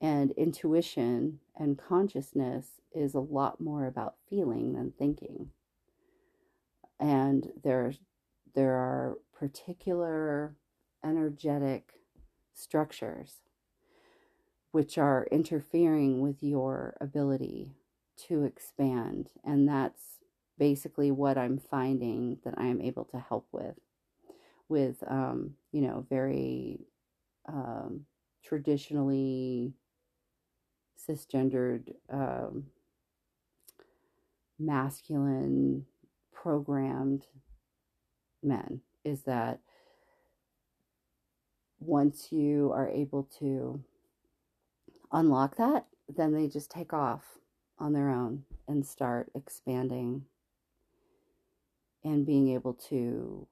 [0.00, 5.50] And intuition and consciousness is a lot more about feeling than thinking.
[6.98, 7.98] And there's
[8.54, 10.56] there are particular
[11.04, 11.94] energetic
[12.52, 13.36] structures
[14.72, 17.72] which are interfering with your ability
[18.28, 20.20] to expand and that's
[20.58, 23.76] basically what I'm finding that I am able to help with,
[24.68, 26.80] with, um, you know, very
[27.48, 28.04] um,
[28.44, 29.72] traditionally
[31.08, 32.66] cisgendered, um,
[34.58, 35.86] masculine,
[36.32, 37.24] programmed
[38.42, 39.60] men is that
[41.80, 43.82] once you are able to
[45.12, 47.38] unlock that, then they just take off
[47.78, 50.24] on their own and start expanding
[52.04, 53.46] and being able to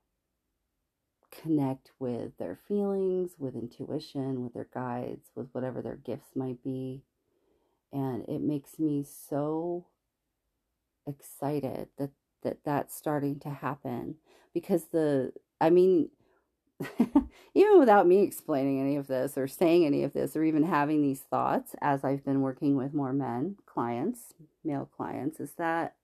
[1.30, 7.02] connect with their feelings, with intuition, with their guides, with whatever their gifts might be.
[7.92, 9.86] And it makes me so
[11.06, 12.10] excited that
[12.42, 14.16] that that's starting to happen
[14.52, 16.10] because the I mean
[17.54, 21.02] even without me explaining any of this or saying any of this or even having
[21.02, 25.96] these thoughts as I've been working with more men clients, male clients is that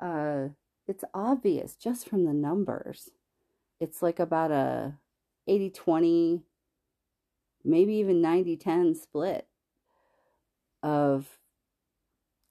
[0.00, 0.48] uh
[0.86, 3.10] it's obvious just from the numbers.
[3.80, 4.94] It's like about a
[5.46, 6.42] 80 20
[7.64, 9.46] maybe even 90 10 split
[10.82, 11.38] of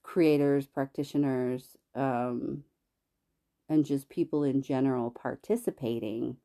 [0.02, 2.64] creators, practitioners, um,
[3.68, 6.36] and just people in general participating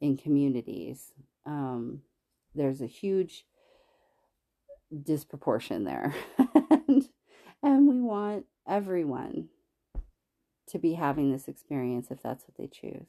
[0.00, 1.12] in communities.
[1.46, 2.02] Um,
[2.54, 3.44] there's a huge
[5.02, 6.14] disproportion there.
[6.70, 7.08] and,
[7.62, 9.48] and we want everyone
[10.68, 13.06] to be having this experience if that's what they choose.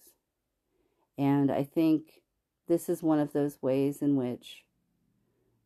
[1.17, 2.21] And I think
[2.67, 4.63] this is one of those ways in which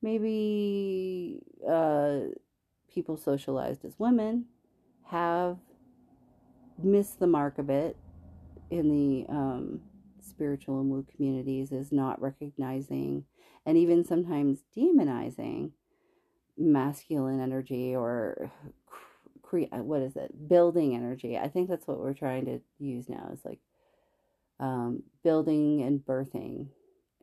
[0.01, 2.19] maybe uh,
[2.93, 4.45] people socialized as women
[5.07, 5.57] have
[6.81, 7.97] missed the mark a bit
[8.69, 9.81] in the um,
[10.23, 13.25] spiritual and woo communities is not recognizing
[13.65, 15.71] and even sometimes demonizing
[16.57, 18.51] masculine energy or
[19.41, 20.47] cre- what is it?
[20.47, 21.37] Building energy.
[21.37, 23.59] I think that's what we're trying to use now is like
[24.59, 26.67] um, building and birthing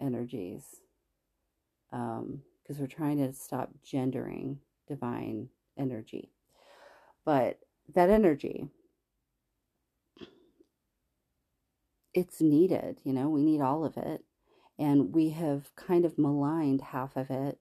[0.01, 0.64] energies
[1.90, 6.30] because um, we're trying to stop gendering divine energy.
[7.24, 7.59] But
[7.94, 8.68] that energy
[12.16, 14.24] it's needed, you know, we need all of it.
[14.78, 17.58] And we have kind of maligned half of it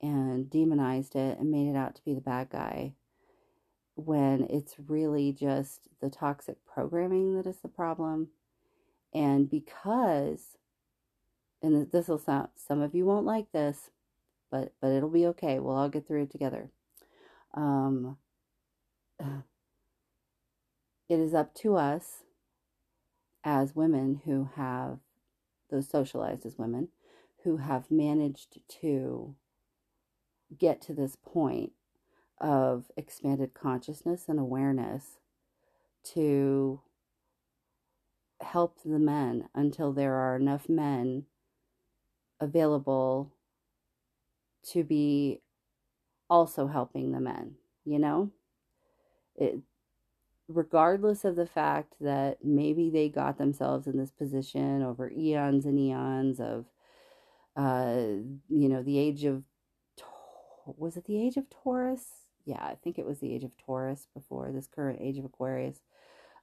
[0.00, 2.94] and demonized it and made it out to be the bad guy
[3.96, 8.28] when it's really just the toxic programming that is the problem.
[9.12, 10.56] And because,
[11.60, 13.90] and this will sound, some of you won't like this,
[14.50, 15.58] but but it'll be okay.
[15.58, 16.70] We'll all get through it together.
[17.54, 18.16] Um,
[19.20, 22.22] it is up to us
[23.50, 24.98] as women who have
[25.70, 26.88] those socialized as women
[27.44, 29.34] who have managed to
[30.58, 31.72] get to this point
[32.42, 35.16] of expanded consciousness and awareness
[36.04, 36.82] to
[38.42, 41.24] help the men until there are enough men
[42.40, 43.32] available
[44.62, 45.40] to be
[46.28, 47.54] also helping the men,
[47.86, 48.30] you know?
[49.36, 49.60] It
[50.48, 55.78] regardless of the fact that maybe they got themselves in this position over eons and
[55.78, 56.64] eons of
[57.56, 57.96] uh
[58.48, 59.42] you know the age of
[60.76, 62.06] was it the age of taurus?
[62.44, 65.80] Yeah i think it was the age of taurus before this current age of aquarius.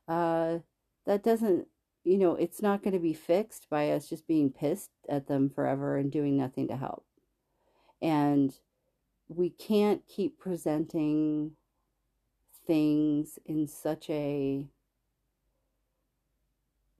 [0.07, 0.59] Uh
[1.05, 1.67] that doesn't
[2.03, 5.49] you know it's not going to be fixed by us just being pissed at them
[5.49, 7.05] forever and doing nothing to help.
[8.01, 8.55] And
[9.27, 11.53] we can't keep presenting
[12.65, 14.65] things in such a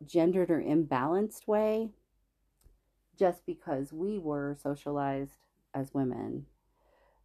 [0.06, 1.90] gendered or imbalanced way
[3.18, 6.46] just because we were socialized as women.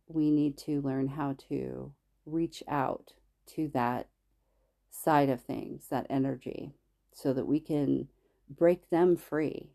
[0.06, 1.92] We need to learn how to
[2.26, 3.12] reach out
[3.54, 4.08] to that
[4.90, 6.72] side of things, that energy,
[7.12, 8.08] so that we can
[8.48, 9.70] break them free.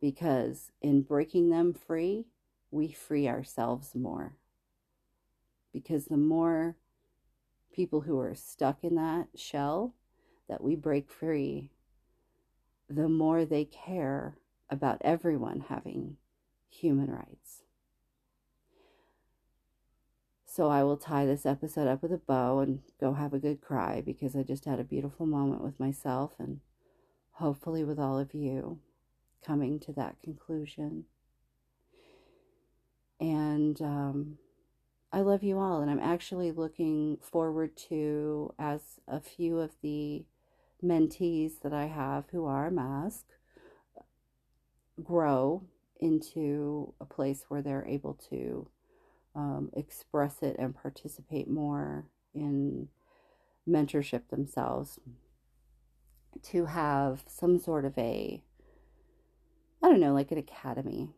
[0.00, 2.26] Because in breaking them free,
[2.70, 4.36] we free ourselves more.
[5.72, 6.76] Because the more
[7.72, 9.94] people who are stuck in that shell
[10.48, 11.70] that we break free,
[12.88, 14.36] the more they care
[14.70, 16.16] about everyone having
[16.68, 17.62] human rights.
[20.44, 23.62] So I will tie this episode up with a bow and go have a good
[23.62, 26.60] cry because I just had a beautiful moment with myself and
[27.32, 28.78] hopefully with all of you
[29.42, 31.04] coming to that conclusion.
[33.18, 34.38] And um,
[35.14, 40.24] I love you all, and I'm actually looking forward to as a few of the
[40.82, 43.26] mentees that I have who are mask
[45.02, 45.64] grow
[46.00, 48.68] into a place where they're able to
[49.34, 52.88] um, express it and participate more in
[53.68, 54.98] mentorship themselves
[56.42, 58.42] to have some sort of a
[59.82, 61.10] I don't know, like an academy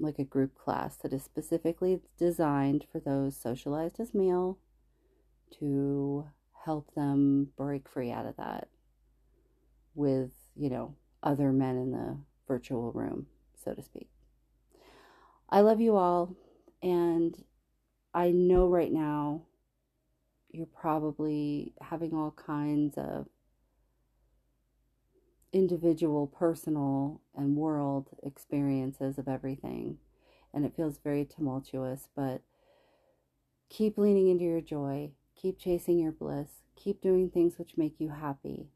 [0.00, 4.58] like a group class that is specifically designed for those socialized as male
[5.58, 6.26] to
[6.64, 8.68] help them break free out of that
[9.94, 14.08] with, you know, other men in the virtual room, so to speak.
[15.48, 16.36] I love you all,
[16.82, 17.34] and
[18.14, 19.42] I know right now
[20.50, 23.26] you're probably having all kinds of
[25.52, 29.98] individual, personal, and world experiences of everything.
[30.52, 32.42] And it feels very tumultuous, but
[33.68, 36.60] keep leaning into your joy, Keep chasing your bliss.
[36.76, 38.66] Keep doing things which make you happy.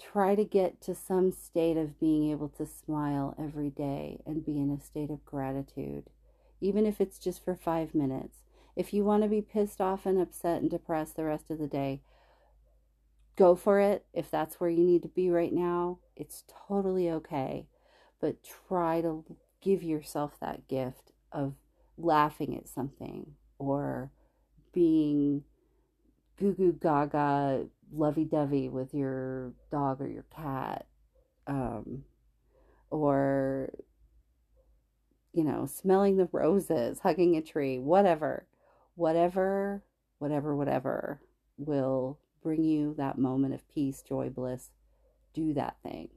[0.00, 4.58] Try to get to some state of being able to smile every day and be
[4.58, 6.10] in a state of gratitude,
[6.60, 8.38] even if it's just for five minutes.
[8.74, 11.68] If you want to be pissed off and upset and depressed the rest of the
[11.68, 12.00] day,
[13.36, 14.04] go for it.
[14.12, 17.66] If that's where you need to be right now, it's totally okay.
[18.20, 18.36] But
[18.68, 19.24] try to
[19.60, 21.54] give yourself that gift of
[21.96, 24.10] laughing at something or
[24.72, 25.42] being
[26.38, 30.86] goo goo gaga, lovey dovey with your dog or your cat,
[31.46, 32.04] um,
[32.90, 33.70] or,
[35.32, 38.46] you know, smelling the roses, hugging a tree, whatever,
[38.94, 39.82] whatever,
[40.18, 41.20] whatever, whatever
[41.56, 44.70] will bring you that moment of peace, joy, bliss.
[45.32, 46.10] Do that thing.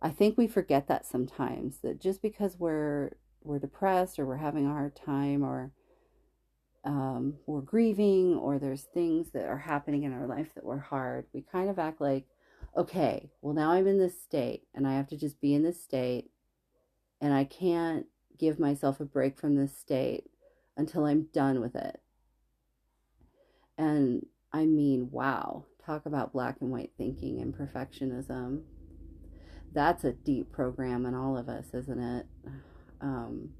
[0.00, 3.10] I think we forget that sometimes that just because we're
[3.42, 5.72] we're depressed or we're having a hard time or
[6.84, 11.26] um, we're grieving or there's things that are happening in our life that were hard,
[11.32, 12.26] we kind of act like,
[12.76, 15.82] okay, well, now I'm in this state and I have to just be in this
[15.82, 16.30] state
[17.20, 18.06] and I can't
[18.38, 20.24] give myself a break from this state
[20.76, 22.00] until I'm done with it.
[23.76, 28.62] And I mean, wow, talk about black and white thinking and perfectionism.
[29.72, 32.26] That's a deep program in all of us, isn't it?
[33.00, 33.50] Um,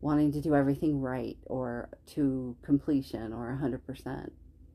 [0.00, 4.30] wanting to do everything right or to completion or 100%.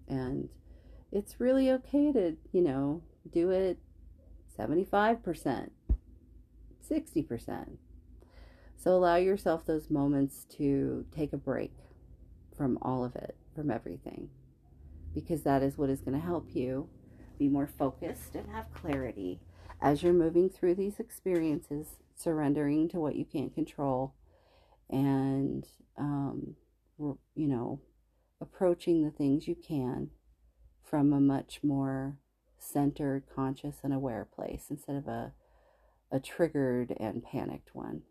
[0.10, 0.50] And
[1.12, 3.80] it's really okay to, you know, do it
[4.58, 5.70] 75%,
[6.90, 7.70] 60%.
[8.78, 11.74] So allow yourself those moments to take a break
[12.58, 14.30] from all of it, from everything,
[15.14, 16.90] because that is what is going to help you
[17.38, 19.40] be more focused and have clarity
[19.82, 24.14] as you're moving through these experiences, surrendering to what you can't control
[24.90, 26.56] and, um,
[27.00, 27.82] you know,
[28.40, 30.10] approaching the things you can
[30.84, 32.18] from a much more
[32.60, 35.34] centered, conscious, and aware place instead of a,
[36.12, 38.04] a triggered and panicked one.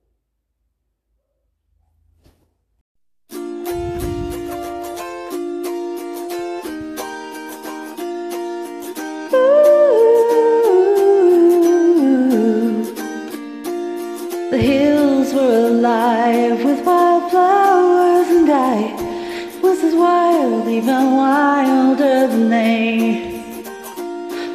[15.30, 23.42] Hills were alive with wildflowers, and I was as wild, even wilder than they.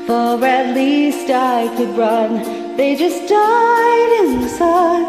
[0.08, 5.06] For at least I could run, they just died in the sun,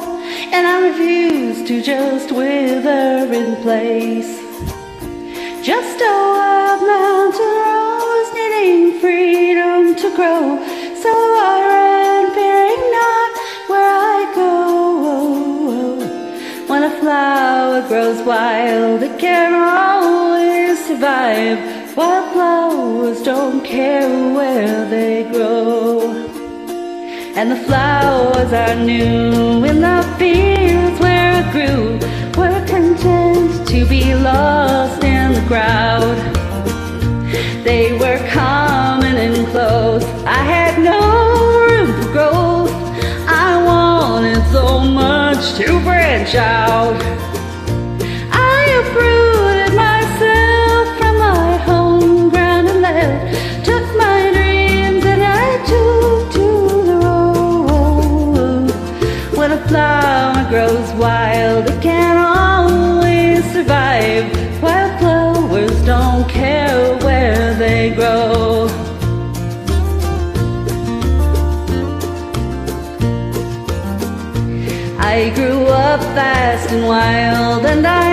[0.53, 4.41] and I refused to just wither in place.
[5.63, 10.59] Just a wild mountain rose, needing freedom to grow,
[11.03, 11.76] so I
[17.07, 21.57] flower grows wild, it can always survive.
[21.97, 26.11] Wildflowers don't care where they grow.
[27.39, 31.85] And the flowers I knew in the fields where it grew
[32.41, 36.19] were content to be lost in the crowd.
[37.63, 40.03] They were common and close.
[40.39, 40.99] I had no
[41.69, 42.46] room for growth.
[46.35, 46.97] Out.
[48.33, 53.65] I uprooted myself from my home ground and left.
[53.67, 56.49] Took my dreams and I took to
[56.89, 58.71] the road.
[59.37, 64.25] When a flower grows wild, it can always survive.
[64.63, 68.66] Wildflowers don't care where they grow.
[76.17, 78.06] Fast and wild, and I